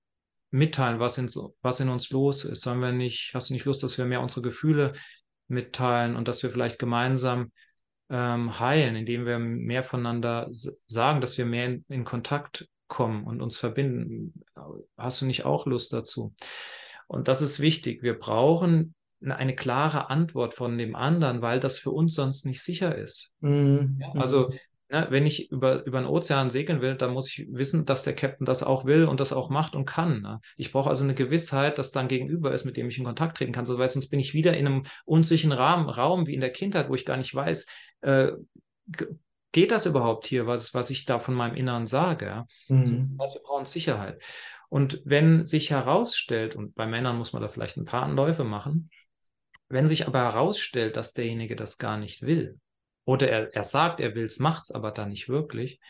[0.50, 1.28] mitteilen, was in,
[1.62, 2.62] was in uns los ist?
[2.62, 4.92] Sollen wir nicht, hast du nicht Lust, dass wir mehr unsere Gefühle
[5.48, 7.50] mitteilen und dass wir vielleicht gemeinsam
[8.10, 10.48] ähm, heilen, indem wir mehr voneinander
[10.86, 14.44] sagen, dass wir mehr in, in Kontakt kommen und uns verbinden?
[14.98, 16.34] Hast du nicht auch Lust dazu?
[17.10, 18.04] Und das ist wichtig.
[18.04, 22.94] Wir brauchen eine klare Antwort von dem anderen, weil das für uns sonst nicht sicher
[22.94, 23.34] ist.
[23.40, 23.98] Mhm.
[24.00, 24.52] Ja, also
[24.90, 28.14] ne, wenn ich über, über einen Ozean segeln will, dann muss ich wissen, dass der
[28.14, 30.22] Captain das auch will und das auch macht und kann.
[30.22, 30.40] Ne?
[30.56, 33.50] Ich brauche also eine Gewissheit, dass dann gegenüber ist, mit dem ich in Kontakt treten
[33.50, 33.66] kann.
[33.66, 36.88] So, weil sonst bin ich wieder in einem unsicheren Rahmen, Raum wie in der Kindheit,
[36.90, 37.66] wo ich gar nicht weiß,
[38.02, 38.28] äh,
[39.50, 42.44] geht das überhaupt hier, was, was ich da von meinem Inneren sage?
[42.68, 43.16] Mhm.
[43.18, 44.22] Also, wir brauchen Sicherheit.
[44.70, 48.90] Und wenn sich herausstellt, und bei Männern muss man da vielleicht ein paar Anläufe machen,
[49.68, 52.58] wenn sich aber herausstellt, dass derjenige das gar nicht will,
[53.04, 55.80] oder er, er sagt, er will es, macht es aber dann nicht wirklich,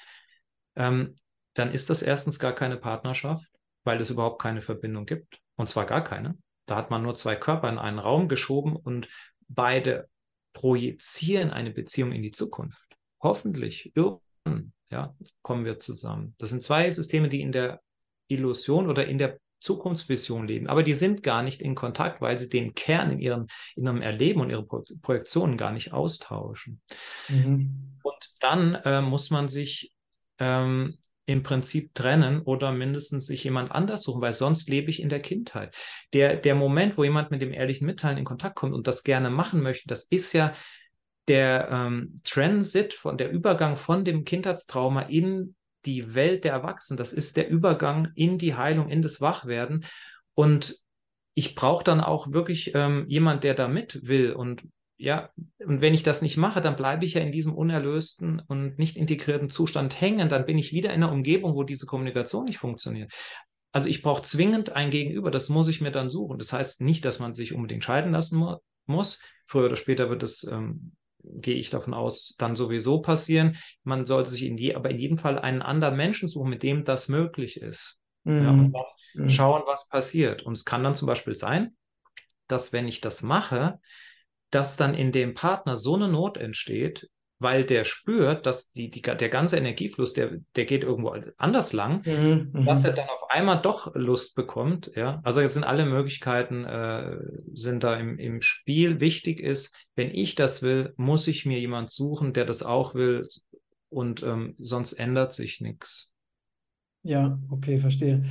[0.76, 1.14] ähm,
[1.54, 3.46] dann ist das erstens gar keine Partnerschaft,
[3.84, 5.38] weil es überhaupt keine Verbindung gibt.
[5.56, 6.38] Und zwar gar keine.
[6.64, 9.08] Da hat man nur zwei Körper in einen Raum geschoben und
[9.48, 10.08] beide
[10.54, 12.96] projizieren eine Beziehung in die Zukunft.
[13.20, 16.34] Hoffentlich irgendwann ja, kommen wir zusammen.
[16.38, 17.82] Das sind zwei Systeme, die in der
[18.30, 22.48] Illusion oder in der Zukunftsvision leben, aber die sind gar nicht in Kontakt, weil sie
[22.48, 26.80] den Kern in ihrem, in ihrem Erleben und ihre Projektionen gar nicht austauschen.
[27.28, 27.98] Mhm.
[28.02, 29.92] Und dann äh, muss man sich
[30.38, 35.10] ähm, im Prinzip trennen oder mindestens sich jemand anders suchen, weil sonst lebe ich in
[35.10, 35.76] der Kindheit.
[36.12, 39.30] Der, der Moment, wo jemand mit dem ehrlichen Mitteilen in Kontakt kommt und das gerne
[39.30, 40.54] machen möchte, das ist ja
[41.28, 45.54] der ähm, Transit, von der Übergang von dem Kindheitstrauma in
[45.84, 46.98] die Welt der Erwachsenen.
[46.98, 49.84] Das ist der Übergang in die Heilung, in das Wachwerden.
[50.34, 50.76] Und
[51.34, 54.32] ich brauche dann auch wirklich ähm, jemand, der da mit will.
[54.32, 54.64] Und
[54.96, 58.78] ja, und wenn ich das nicht mache, dann bleibe ich ja in diesem unerlösten und
[58.78, 60.28] nicht integrierten Zustand hängen.
[60.28, 63.12] Dann bin ich wieder in einer Umgebung, wo diese Kommunikation nicht funktioniert.
[63.72, 66.38] Also ich brauche zwingend ein Gegenüber, das muss ich mir dann suchen.
[66.38, 68.56] Das heißt nicht, dass man sich unbedingt scheiden lassen mu
[68.86, 69.20] muss.
[69.46, 70.92] Früher oder später wird es, ähm,
[71.22, 73.56] gehe ich davon aus, dann sowieso passieren.
[73.84, 76.84] Man sollte sich in je, aber in jedem Fall einen anderen Menschen suchen, mit dem
[76.84, 78.00] das möglich ist.
[78.24, 78.42] Mhm.
[78.42, 79.30] Ja, und dann mhm.
[79.30, 80.42] schauen, was passiert.
[80.42, 81.76] Und es kann dann zum Beispiel sein,
[82.48, 83.78] dass wenn ich das mache,
[84.50, 87.08] dass dann in dem Partner so eine Not entsteht,
[87.40, 92.06] weil der spürt, dass die, die, der ganze Energiefluss, der, der geht irgendwo anders lang,
[92.06, 94.92] mhm, mhm, dass er dann auf einmal doch Lust bekommt.
[94.94, 95.20] Ja?
[95.24, 97.16] Also jetzt sind alle Möglichkeiten äh,
[97.54, 99.00] sind da im, im Spiel.
[99.00, 103.26] Wichtig ist, wenn ich das will, muss ich mir jemand suchen, der das auch will
[103.88, 106.12] und ähm, sonst ändert sich nichts.
[107.02, 108.22] Ja, okay, verstehe.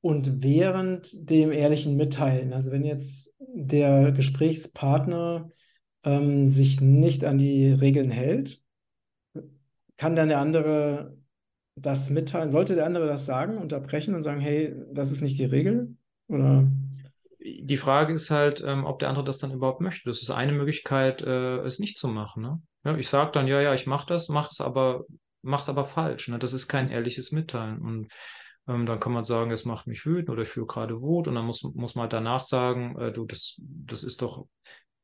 [0.00, 5.50] Und während dem ehrlichen Mitteilen, also wenn jetzt der Gesprächspartner
[6.04, 8.62] ähm, sich nicht an die Regeln hält,
[9.96, 11.16] kann dann der andere
[11.76, 12.48] das mitteilen?
[12.48, 15.96] Sollte der andere das sagen, unterbrechen und sagen, hey, das ist nicht die Regel?
[16.28, 16.66] Oder?
[17.42, 20.08] Die Frage ist halt, ähm, ob der andere das dann überhaupt möchte.
[20.08, 22.42] Das ist eine Möglichkeit, äh, es nicht zu machen.
[22.42, 22.62] Ne?
[22.84, 25.04] Ja, ich sage dann, ja, ja, ich mache das, mache es aber,
[25.42, 26.28] mach's aber falsch.
[26.28, 26.38] Ne?
[26.38, 27.80] Das ist kein ehrliches Mitteilen.
[27.80, 28.08] Und
[28.68, 31.28] ähm, dann kann man sagen, es macht mich wütend oder ich fühle gerade Wut.
[31.28, 34.46] Und dann muss, muss man halt danach sagen, äh, du, das, das ist doch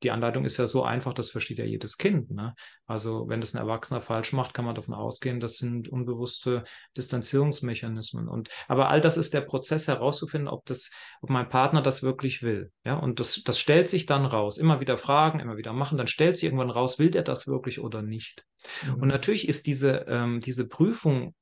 [0.02, 2.30] die Anleitung ist ja so einfach, das versteht ja jedes Kind.
[2.30, 2.54] Ne?
[2.86, 6.64] Also wenn das ein Erwachsener falsch macht, kann man davon ausgehen, das sind unbewusste
[6.96, 8.28] Distanzierungsmechanismen.
[8.28, 10.90] Und aber all das ist der Prozess herauszufinden, ob das,
[11.22, 12.70] ob mein Partner das wirklich will.
[12.84, 14.58] Ja, und das, das stellt sich dann raus.
[14.58, 17.80] Immer wieder fragen, immer wieder machen, dann stellt sich irgendwann raus, will der das wirklich
[17.80, 18.44] oder nicht.
[18.84, 18.94] Mhm.
[18.94, 21.34] Und natürlich ist diese, ähm, diese Prüfung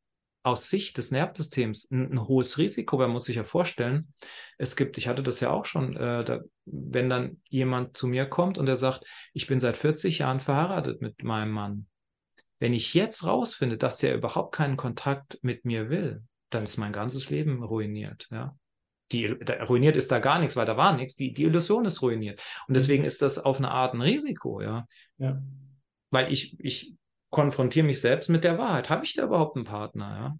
[0.45, 4.13] aus Sicht des Nervensystems ein, ein, hohes Risiko, weil man muss sich ja vorstellen,
[4.59, 8.27] es gibt, ich hatte das ja auch schon, äh, da, wenn dann jemand zu mir
[8.27, 11.87] kommt und er sagt, ich bin seit 40 Jahren verheiratet mit meinem Mann.
[12.61, 16.93] Wenn ich jetzt rausfinde, dass der überhaupt keinen Kontakt mit mir will, dann ist mein
[16.93, 18.57] ganzes Leben ruiniert, ja.
[19.13, 21.15] Die, da, ruiniert ist da gar nichts, weil da war nichts.
[21.15, 22.43] Die, die Illusion ist ruiniert.
[22.67, 24.87] Und deswegen ist das auf eine Art ein Risiko, ja.
[25.19, 25.43] ja.
[26.11, 26.97] Weil ich, ich
[27.35, 28.89] konfrontiere mich selbst mit der Wahrheit.
[28.91, 30.17] Habe ich da überhaupt einen Partner?
[30.17, 30.39] Ja?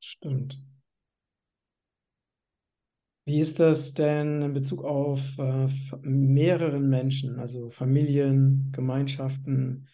[0.00, 0.60] Stimmt.
[3.24, 5.68] Wie ist das denn in Bezug auf äh,
[6.02, 9.88] mehreren Menschen, also Familien, Gemeinschaften?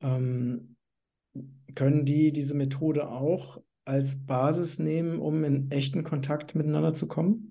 [0.00, 0.76] Ähm,
[1.74, 7.49] können die diese Methode auch als Basis nehmen, um in echten Kontakt miteinander zu kommen?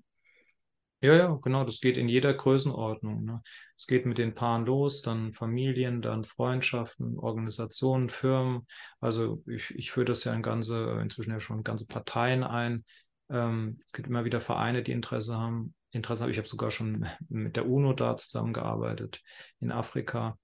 [1.02, 3.24] Ja, ja, genau, das geht in jeder Größenordnung.
[3.24, 3.42] Ne?
[3.76, 8.66] Es geht mit den Paaren los, dann Familien, dann Freundschaften, Organisationen, Firmen.
[9.00, 12.84] Also ich, ich führe das ja in ganze, inzwischen ja schon ganze Parteien ein.
[13.30, 15.74] Ähm, es gibt immer wieder Vereine, die Interesse haben.
[15.92, 16.30] Interesse haben.
[16.30, 19.22] Ich habe sogar schon mit der UNO da zusammengearbeitet
[19.60, 20.38] in Afrika.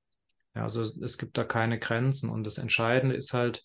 [0.55, 2.31] Ja, also es gibt da keine Grenzen.
[2.31, 3.63] Und das Entscheidende ist halt,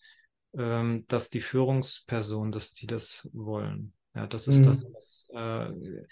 [0.57, 3.93] ähm, dass die Führungsperson, dass die das wollen.
[4.13, 4.65] Ja, das ist mhm.
[4.65, 6.03] das, was äh,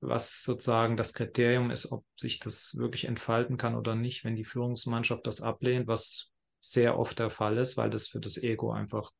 [0.00, 4.44] was sozusagen das Kriterium ist, ob sich das wirklich entfalten kann oder nicht, wenn die
[4.44, 9.10] Führungsmannschaft das ablehnt, was sehr oft der Fall ist, weil das für das Ego einfach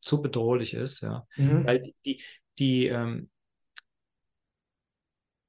[0.00, 1.26] zu bedrohlich ist, ja.
[1.36, 1.66] Mhm.
[1.66, 2.22] Weil die,
[2.58, 3.30] die, ähm,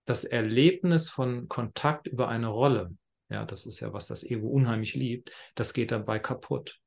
[0.06, 2.96] das Erlebnis von Kontakt über eine Rolle,
[3.30, 6.80] ja, das ist ja, was das Ego unheimlich liebt, das geht dabei kaputt.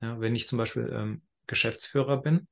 [0.00, 2.48] Ja, wenn ich zum Beispiel ähm, Geschäftsführer bin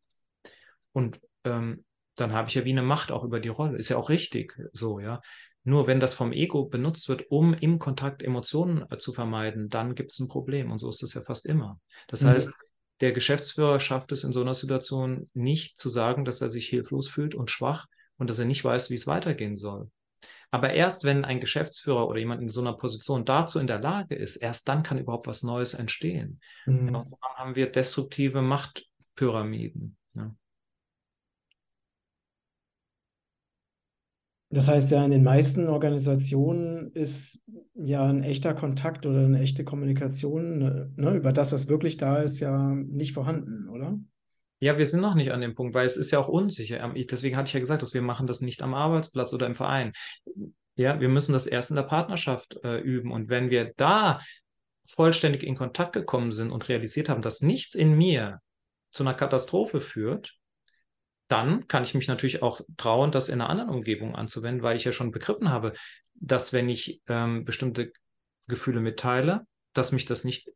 [0.93, 1.85] und ähm,
[2.21, 3.77] dann habe ich ja wie eine Macht auch über die Rolle.
[3.77, 5.21] Ist ja auch richtig so, ja.
[5.62, 9.95] Nur wenn das vom Ego benutzt wird, um im Kontakt Emotionen äh, zu vermeiden, dann
[9.95, 10.71] gibt es ein Problem.
[10.71, 11.79] Und so ist es ja fast immer.
[12.09, 12.29] Das mhm.
[12.29, 12.55] heißt,
[13.01, 17.09] der Geschäftsführer schafft es in so einer Situation nicht zu sagen, dass er sich hilflos
[17.09, 19.91] fühlt und schwach und dass er nicht weiß, wie es weitergehen soll.
[20.51, 24.16] Aber erst wenn ein Geschäftsführer oder jemand in so einer Position dazu in der Lage
[24.16, 26.41] ist, erst dann kann überhaupt was Neues entstehen.
[26.66, 26.95] Mhm.
[26.95, 29.97] Und so haben wir destruktive Machtpyramiden.
[30.14, 30.35] Ja.
[34.53, 37.40] Das heißt ja, in den meisten Organisationen ist
[37.74, 42.18] ja ein echter Kontakt oder eine echte Kommunikation ne, ne, über das, was wirklich da
[42.20, 43.98] ist, ja nicht vorhanden, oder?
[44.59, 46.80] Ja, wir sind noch nicht an dem Punkt, weil es ist ja auch unsicher.
[46.80, 49.55] Ähm, deswegen hatte ich ja gesagt, dass wir machen das nicht am Arbeitsplatz oder im
[49.55, 49.92] Verein.
[50.74, 53.12] Ja, wir müssen das erst in der Partnerschaft äh, üben.
[53.12, 54.20] Und wenn wir da
[54.84, 58.40] vollständig in Kontakt gekommen sind und realisiert haben, dass nichts in mir
[58.90, 60.39] zu einer Katastrophe führt,
[61.31, 64.85] dann kann ich mich natürlich auch trauen, das in einer anderen Umgebung anzuwenden, weil ich
[64.85, 65.72] ja schon begriffen habe,
[66.14, 67.93] dass wenn ich ähm, bestimmte
[68.49, 70.51] Gefühle mitteile, dass mich das nicht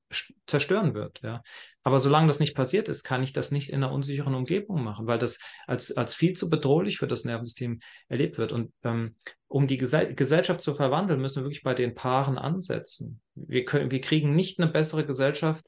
[0.46, 1.20] zerstören wird.
[1.22, 1.42] Ja.
[1.84, 5.06] Aber solange das nicht passiert ist, kann ich das nicht in einer unsicheren Umgebung machen,
[5.06, 8.50] weil das als, als viel zu bedrohlich für das Nervensystem erlebt wird.
[8.50, 9.14] Und ähm,
[9.46, 13.20] um die Gesell Gesellschaft zu verwandeln, müssen wir wirklich bei den Paaren ansetzen.
[13.36, 15.64] Wir, können, wir kriegen nicht eine bessere Gesellschaft,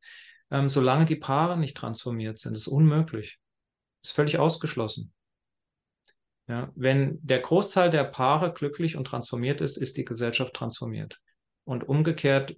[0.50, 2.56] ähm, solange die Paare nicht transformiert sind.
[2.56, 3.38] Das ist unmöglich.
[4.06, 5.12] Ist völlig ausgeschlossen.
[6.46, 11.18] Ja, wenn der Großteil der Paare glücklich und transformiert ist, ist die Gesellschaft transformiert.
[11.64, 12.54] Und umgekehrt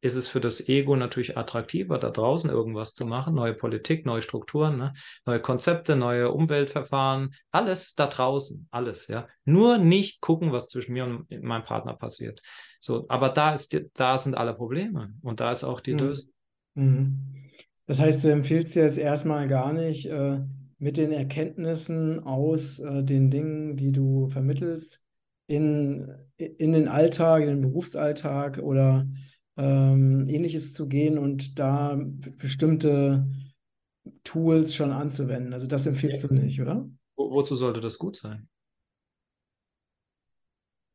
[0.00, 4.22] ist es für das Ego natürlich attraktiver, da draußen irgendwas zu machen, neue Politik, neue
[4.22, 4.92] Strukturen, ne?
[5.24, 9.28] neue Konzepte, neue Umweltverfahren, alles da draußen, alles, ja.
[9.44, 12.42] Nur nicht gucken, was zwischen mir und meinem Partner passiert.
[12.80, 16.00] So, aber da ist, da sind alle Probleme und da ist auch die mhm.
[16.00, 16.32] Lösung.
[16.74, 17.38] Mhm.
[17.86, 20.40] Das heißt, du empfiehlst jetzt erstmal gar nicht äh,
[20.78, 25.04] mit den Erkenntnissen aus äh, den Dingen, die du vermittelst,
[25.46, 29.06] in, in den Alltag, in den Berufsalltag oder
[29.56, 31.98] ähm, ähnliches zu gehen und da
[32.36, 33.26] bestimmte
[34.24, 35.52] Tools schon anzuwenden.
[35.52, 36.28] Also das empfiehlst ja.
[36.28, 36.88] du nicht, oder?
[37.16, 38.48] Wo, wozu sollte das gut sein?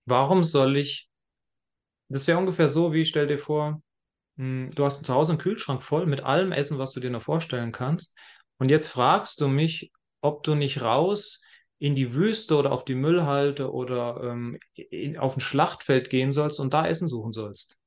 [0.05, 1.09] Warum soll ich,
[2.09, 3.81] das wäre ungefähr so, wie stell dir vor,
[4.37, 7.21] hm, du hast zu Hause einen Kühlschrank voll mit allem Essen, was du dir noch
[7.21, 8.17] vorstellen kannst.
[8.59, 9.91] Und jetzt fragst du mich,
[10.21, 11.41] ob du nicht raus
[11.79, 16.59] in die Wüste oder auf die Müllhalde oder ähm, in, auf ein Schlachtfeld gehen sollst
[16.59, 17.79] und da Essen suchen sollst.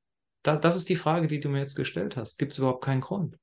[0.43, 2.39] Da, das ist die Frage, die du mir jetzt gestellt hast.
[2.39, 3.39] Gibt es überhaupt keinen Grund?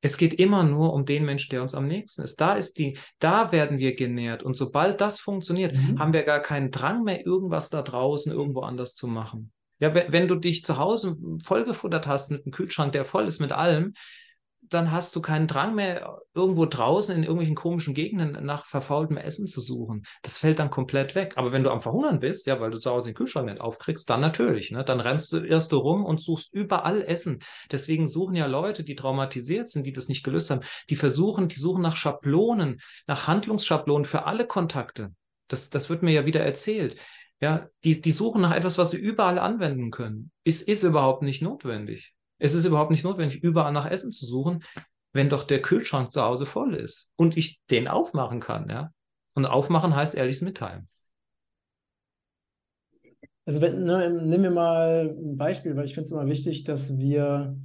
[0.00, 2.40] Es geht immer nur um den Mensch, der uns am nächsten ist.
[2.40, 4.42] Da ist die, da werden wir genährt.
[4.42, 5.98] Und sobald das funktioniert, mhm.
[5.98, 9.52] haben wir gar keinen Drang mehr, irgendwas da draußen irgendwo anders zu machen.
[9.78, 13.40] Ja, wenn, wenn du dich zu Hause vollgefuttert hast mit einem Kühlschrank, der voll ist
[13.40, 13.94] mit allem,
[14.74, 19.46] dann hast du keinen Drang mehr, irgendwo draußen in irgendwelchen komischen Gegenden nach verfaultem Essen
[19.46, 20.02] zu suchen.
[20.22, 21.34] Das fällt dann komplett weg.
[21.36, 24.10] Aber wenn du am Verhungern bist, ja, weil du zu Hause den Kühlschrank nicht aufkriegst,
[24.10, 24.72] dann natürlich.
[24.72, 24.84] Ne?
[24.84, 27.38] Dann rennst du erst du rum und suchst überall Essen.
[27.70, 31.58] Deswegen suchen ja Leute, die traumatisiert sind, die das nicht gelöst haben, die versuchen, die
[31.58, 35.14] suchen nach Schablonen, nach Handlungsschablonen für alle Kontakte.
[35.48, 36.96] Das, das wird mir ja wieder erzählt.
[37.40, 40.30] Ja, die, die suchen nach etwas, was sie überall anwenden können.
[40.44, 42.13] Ist, ist überhaupt nicht notwendig.
[42.38, 44.64] Es ist überhaupt nicht notwendig, überall nach Essen zu suchen,
[45.12, 48.90] wenn doch der Kühlschrank zu Hause voll ist und ich den aufmachen kann, ja.
[49.34, 50.88] Und aufmachen heißt ehrliches Mitteilen.
[53.46, 56.98] Also wenn, ne, nehmen wir mal ein Beispiel, weil ich finde es immer wichtig, dass
[56.98, 57.56] wir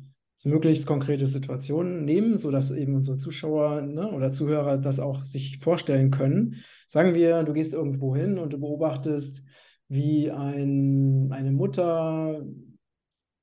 [0.45, 6.11] möglichst konkrete Situationen nehmen, sodass eben unsere Zuschauer ne, oder Zuhörer das auch sich vorstellen
[6.11, 6.55] können.
[6.87, 9.45] Sagen wir, du gehst irgendwo hin und du beobachtest,
[9.89, 12.41] wie ein, eine Mutter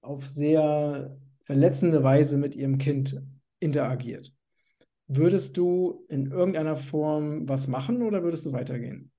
[0.07, 3.21] auf sehr verletzende Weise mit ihrem Kind
[3.61, 4.33] interagiert.
[5.09, 9.13] Würdest du in irgendeiner Form was machen oder würdest du weitergehen?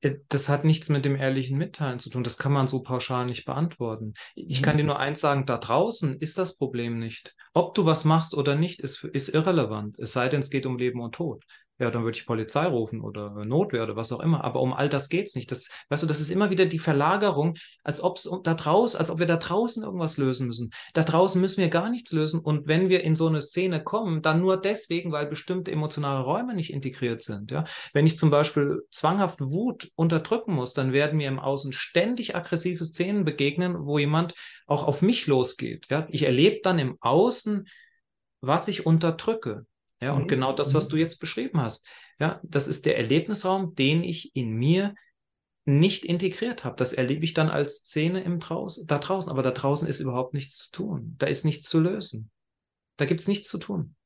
[0.00, 2.24] Äh, das hat nichts mit dem ehrlichen Mitteilen zu tun.
[2.24, 4.14] Das kann man so pauschal nicht beantworten.
[4.34, 7.34] Ich kann dir nur eins sagen, da draußen ist das Problem nicht.
[7.52, 9.98] Ob du was machst oder nicht, ist, ist irrelevant.
[9.98, 11.44] Es sei denn, es geht um Leben und Tod
[11.84, 14.42] ja, dann würde ich Polizei rufen oder Notwehr oder was auch immer.
[14.42, 15.50] Aber um all das geht es nicht.
[15.50, 19.18] Das, weißt du, das ist immer wieder die Verlagerung, als ob da draußen, als ob
[19.18, 20.70] wir da draußen irgendwas lösen müssen.
[20.94, 22.40] Da draußen müssen wir gar nichts lösen.
[22.40, 26.54] Und wenn wir in so eine Szene kommen, dann nur deswegen, weil bestimmte emotionale Räume
[26.54, 27.50] nicht integriert sind.
[27.50, 32.34] Ja, wenn ich zum Beispiel zwanghaft Wut unterdrücken muss, dann werden mir im Außen ständig
[32.34, 34.32] aggressive Szenen begegnen, wo jemand
[34.66, 35.84] auch auf mich losgeht.
[35.90, 37.68] Ja, ich erlebe dann im Außen,
[38.40, 39.66] was ich unterdrücke.
[40.00, 40.28] Ja, und mhm.
[40.28, 40.90] genau das, was mhm.
[40.90, 41.86] du jetzt beschrieben hast.
[42.18, 44.94] Ja, das ist der Erlebnisraum, den ich in mir
[45.64, 46.76] nicht integriert habe.
[46.76, 49.30] Das erlebe ich dann als Szene im Draus da draußen.
[49.30, 51.14] Aber da draußen ist überhaupt nichts zu tun.
[51.18, 52.30] Da ist nichts zu lösen.
[52.96, 53.96] Da gibt es nichts zu tun.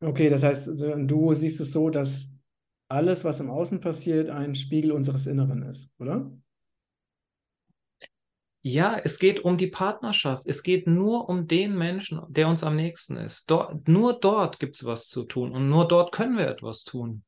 [0.00, 2.30] Okay, das heißt, du siehst es so, dass
[2.88, 6.30] alles, was im Außen passiert, ein Spiegel unseres Inneren ist, oder?
[8.62, 10.46] Ja, es geht um die Partnerschaft.
[10.46, 13.50] Es geht nur um den Menschen, der uns am nächsten ist.
[13.50, 17.24] Dort, nur dort gibt es was zu tun und nur dort können wir etwas tun.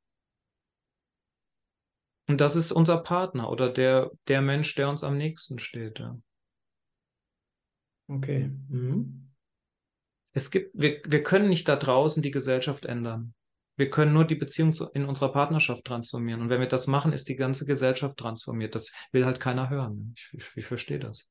[2.29, 5.99] Und das ist unser Partner oder der, der Mensch, der uns am nächsten steht.
[5.99, 6.19] Ja.
[8.09, 8.51] Okay.
[8.69, 9.33] Mhm.
[10.35, 13.35] Es gibt, wir, wir können nicht da draußen die Gesellschaft ändern.
[13.77, 16.43] Wir können nur die Beziehung zu, in unserer Partnerschaft transformieren.
[16.43, 18.75] Und wenn wir das machen, ist die ganze Gesellschaft transformiert.
[18.75, 20.15] Das will halt keiner hören.
[20.17, 21.27] Ich, ich, ich verstehe das.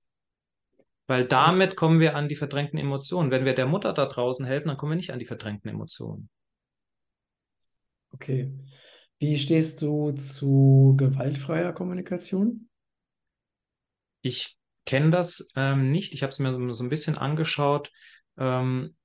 [1.08, 3.32] Weil damit kommen wir an die verdrängten Emotionen.
[3.32, 6.30] Wenn wir der Mutter da draußen helfen, dann kommen wir nicht an die verdrängten Emotionen.
[8.12, 8.52] Okay.
[9.20, 12.70] Wie stehst du zu gewaltfreier Kommunikation?
[14.22, 16.14] Ich kenne das ähm, nicht.
[16.14, 17.92] Ich habe es mir so ein bisschen angeschaut.
[18.38, 18.96] Ähm,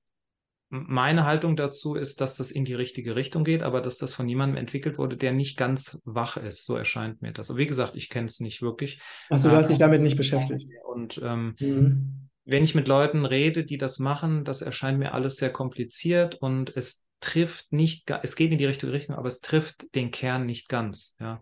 [0.68, 4.28] meine Haltung dazu ist, dass das in die richtige Richtung geht, aber dass das von
[4.28, 6.64] jemandem entwickelt wurde, der nicht ganz wach ist.
[6.64, 7.50] So erscheint mir das.
[7.50, 9.00] Und wie gesagt, ich kenne es nicht wirklich.
[9.30, 10.68] Achso, du hast dich damit nicht beschäftigt.
[10.92, 12.28] Und ähm, mhm.
[12.44, 16.76] wenn ich mit Leuten rede, die das machen, das erscheint mir alles sehr kompliziert und
[16.76, 20.68] es trifft nicht, es geht in die richtige Richtung, aber es trifft den Kern nicht
[20.68, 21.16] ganz.
[21.20, 21.40] Ja.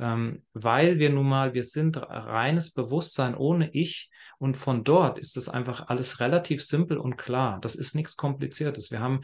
[0.00, 5.36] Ähm, weil wir nun mal, wir sind reines Bewusstsein ohne Ich und von dort ist
[5.36, 7.60] es einfach alles relativ simpel und klar.
[7.60, 8.90] Das ist nichts Kompliziertes.
[8.90, 9.20] Wir haben,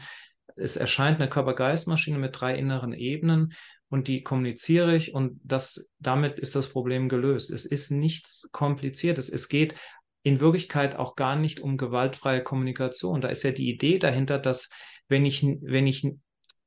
[0.55, 3.53] es erscheint eine Körper-Geist-Maschine mit drei inneren Ebenen
[3.89, 7.49] und die kommuniziere ich und das, damit ist das Problem gelöst.
[7.49, 9.29] Es ist nichts Kompliziertes.
[9.29, 9.73] Es geht
[10.21, 13.21] in Wirklichkeit auch gar nicht um gewaltfreie Kommunikation.
[13.21, 14.69] Da ist ja die Idee dahinter, dass
[15.07, 16.07] wenn ich, wenn ich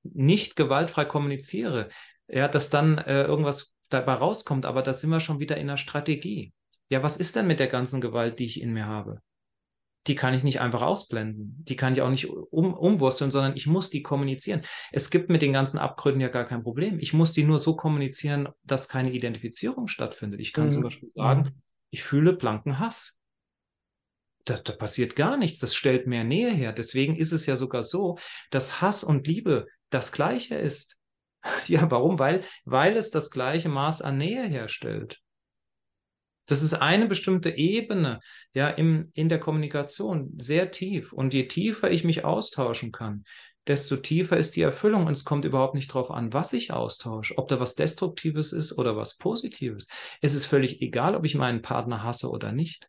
[0.02, 1.90] nicht gewaltfrei kommuniziere,
[2.26, 5.76] ja, dass dann äh, irgendwas dabei rauskommt, aber da sind wir schon wieder in der
[5.76, 6.53] Strategie.
[6.88, 9.20] Ja, was ist denn mit der ganzen Gewalt, die ich in mir habe?
[10.07, 11.62] Die kann ich nicht einfach ausblenden.
[11.68, 14.62] Die kann ich auch nicht um, umwursteln, sondern ich muss die kommunizieren.
[14.93, 16.99] Es gibt mit den ganzen Abgründen ja gar kein Problem.
[16.99, 20.41] Ich muss die nur so kommunizieren, dass keine Identifizierung stattfindet.
[20.41, 20.70] Ich kann mhm.
[20.70, 23.20] zum Beispiel sagen, ich fühle blanken Hass
[24.45, 25.59] da, da passiert gar nichts.
[25.61, 26.72] Das stellt mehr Nähe her.
[26.72, 28.18] Deswegen ist es ja sogar so,
[28.51, 30.99] dass Hass und Liebe das Gleiche ist.
[31.66, 32.18] Ja, warum?
[32.18, 35.20] Weil, weil es das gleiche Maß an Nähe herstellt.
[36.47, 38.18] Das ist eine bestimmte Ebene,
[38.55, 41.12] ja, im, in der Kommunikation, sehr tief.
[41.12, 43.24] Und je tiefer ich mich austauschen kann,
[43.68, 45.07] desto tiefer ist die Erfüllung.
[45.07, 48.76] Und es kommt überhaupt nicht darauf an, was ich austausche, ob da was Destruktives ist
[48.76, 49.86] oder was Positives.
[50.20, 52.88] Es ist völlig egal, ob ich meinen Partner hasse oder nicht.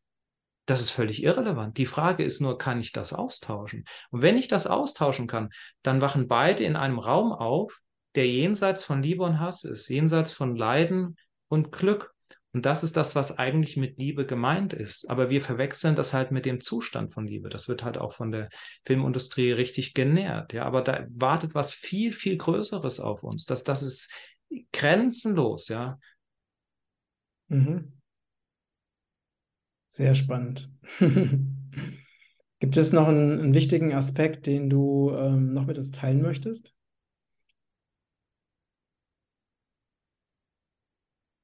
[0.66, 1.78] Das ist völlig irrelevant.
[1.78, 3.86] Die Frage ist nur, kann ich das austauschen?
[4.10, 5.50] Und wenn ich das austauschen kann,
[5.84, 7.80] dann wachen beide in einem Raum auf,
[8.16, 12.14] der jenseits von Liebe und Hass ist, jenseits von Leiden und Glück.
[12.54, 15.10] Und das ist das, was eigentlich mit Liebe gemeint ist.
[15.10, 17.48] Aber wir verwechseln das halt mit dem Zustand von Liebe.
[17.48, 18.50] Das wird halt auch von der
[18.84, 20.52] Filmindustrie richtig genährt.
[20.52, 23.46] Ja, aber da wartet was viel, viel Größeres auf uns.
[23.46, 24.12] Das, das ist
[24.74, 25.98] grenzenlos, ja.
[27.48, 27.94] Mhm.
[29.88, 30.70] Sehr spannend.
[32.60, 36.74] Gibt es noch einen, einen, wichtigen Aspekt, den du ähm, noch mit uns teilen möchtest?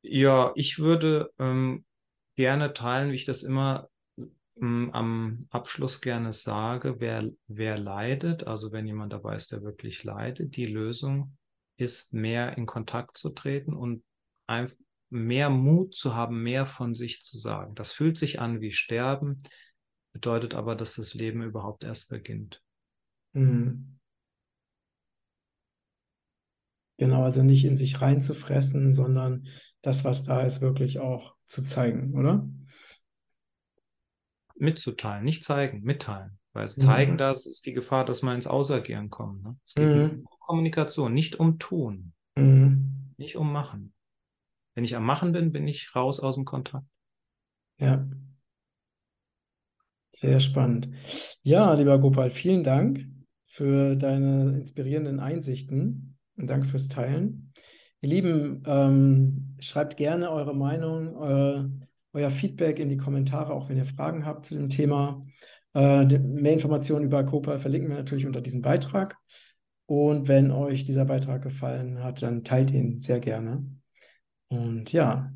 [0.10, 1.86] Ja, ich würde ähm,
[2.36, 3.89] gerne teilen, wie ich das immer
[4.62, 10.03] ähm, am Abschluss gerne sage, wer, wer leidet, also wenn jemand dabei ist, der wirklich
[10.03, 11.38] leidet, die Lösung
[11.76, 14.03] ist, mehr in Kontakt zu treten und
[14.47, 14.78] einfach
[15.10, 17.76] mehr Mut zu haben, mehr von sich zu sagen.
[17.76, 19.43] Das fühlt sich an wie Sterben,
[20.14, 22.62] bedeutet aber, dass das Leben überhaupt erst beginnt.
[23.34, 23.99] Mhm.
[26.97, 29.47] Genau, also nicht in sich reinzufressen, sondern
[29.88, 32.46] das, was da ist, wirklich auch zu zeigen, oder?
[34.58, 36.38] Mitzuteilen, nicht zeigen, mitteilen.
[36.52, 37.18] Weil zeigen, mhm.
[37.18, 39.44] das ist die Gefahr, dass man ins Ausagieren kommt.
[39.44, 39.56] Ne?
[39.64, 40.26] Es geht mhm.
[40.26, 43.14] um Kommunikation, nicht um Tun, mhm.
[43.18, 43.94] nicht um Machen.
[44.76, 46.86] Wenn ich am Machen bin, bin ich raus aus dem Kontakt.
[47.80, 48.06] Ja.
[50.12, 50.90] Sehr spannend.
[51.44, 53.08] Ja, lieber Gopal, vielen Dank
[53.46, 57.54] für deine inspirierenden Einsichten und danke fürs Teilen.
[58.02, 61.70] Ihr Lieben, ähm, schreibt gerne eure Meinung, euer,
[62.14, 65.22] euer, Feedback in die Kommentare, auch wenn ihr Fragen habt zu dem Thema.
[65.74, 69.18] Äh, mehr Informationen über Gopal verlinken wir natürlich unter diesem Beitrag.
[69.88, 73.66] Und wenn euch dieser Beitrag gefallen hat, dann teilt ihn sehr gerne.
[74.50, 75.32] Und ja,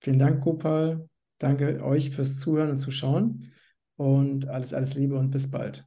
[0.00, 1.08] vielen Dank, Gopal.
[1.38, 3.52] Danke euch fürs Zuhören und Zuschauen.
[3.96, 5.86] Und alles, alles Liebe und bis bald.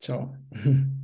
[0.00, 0.36] Ciao.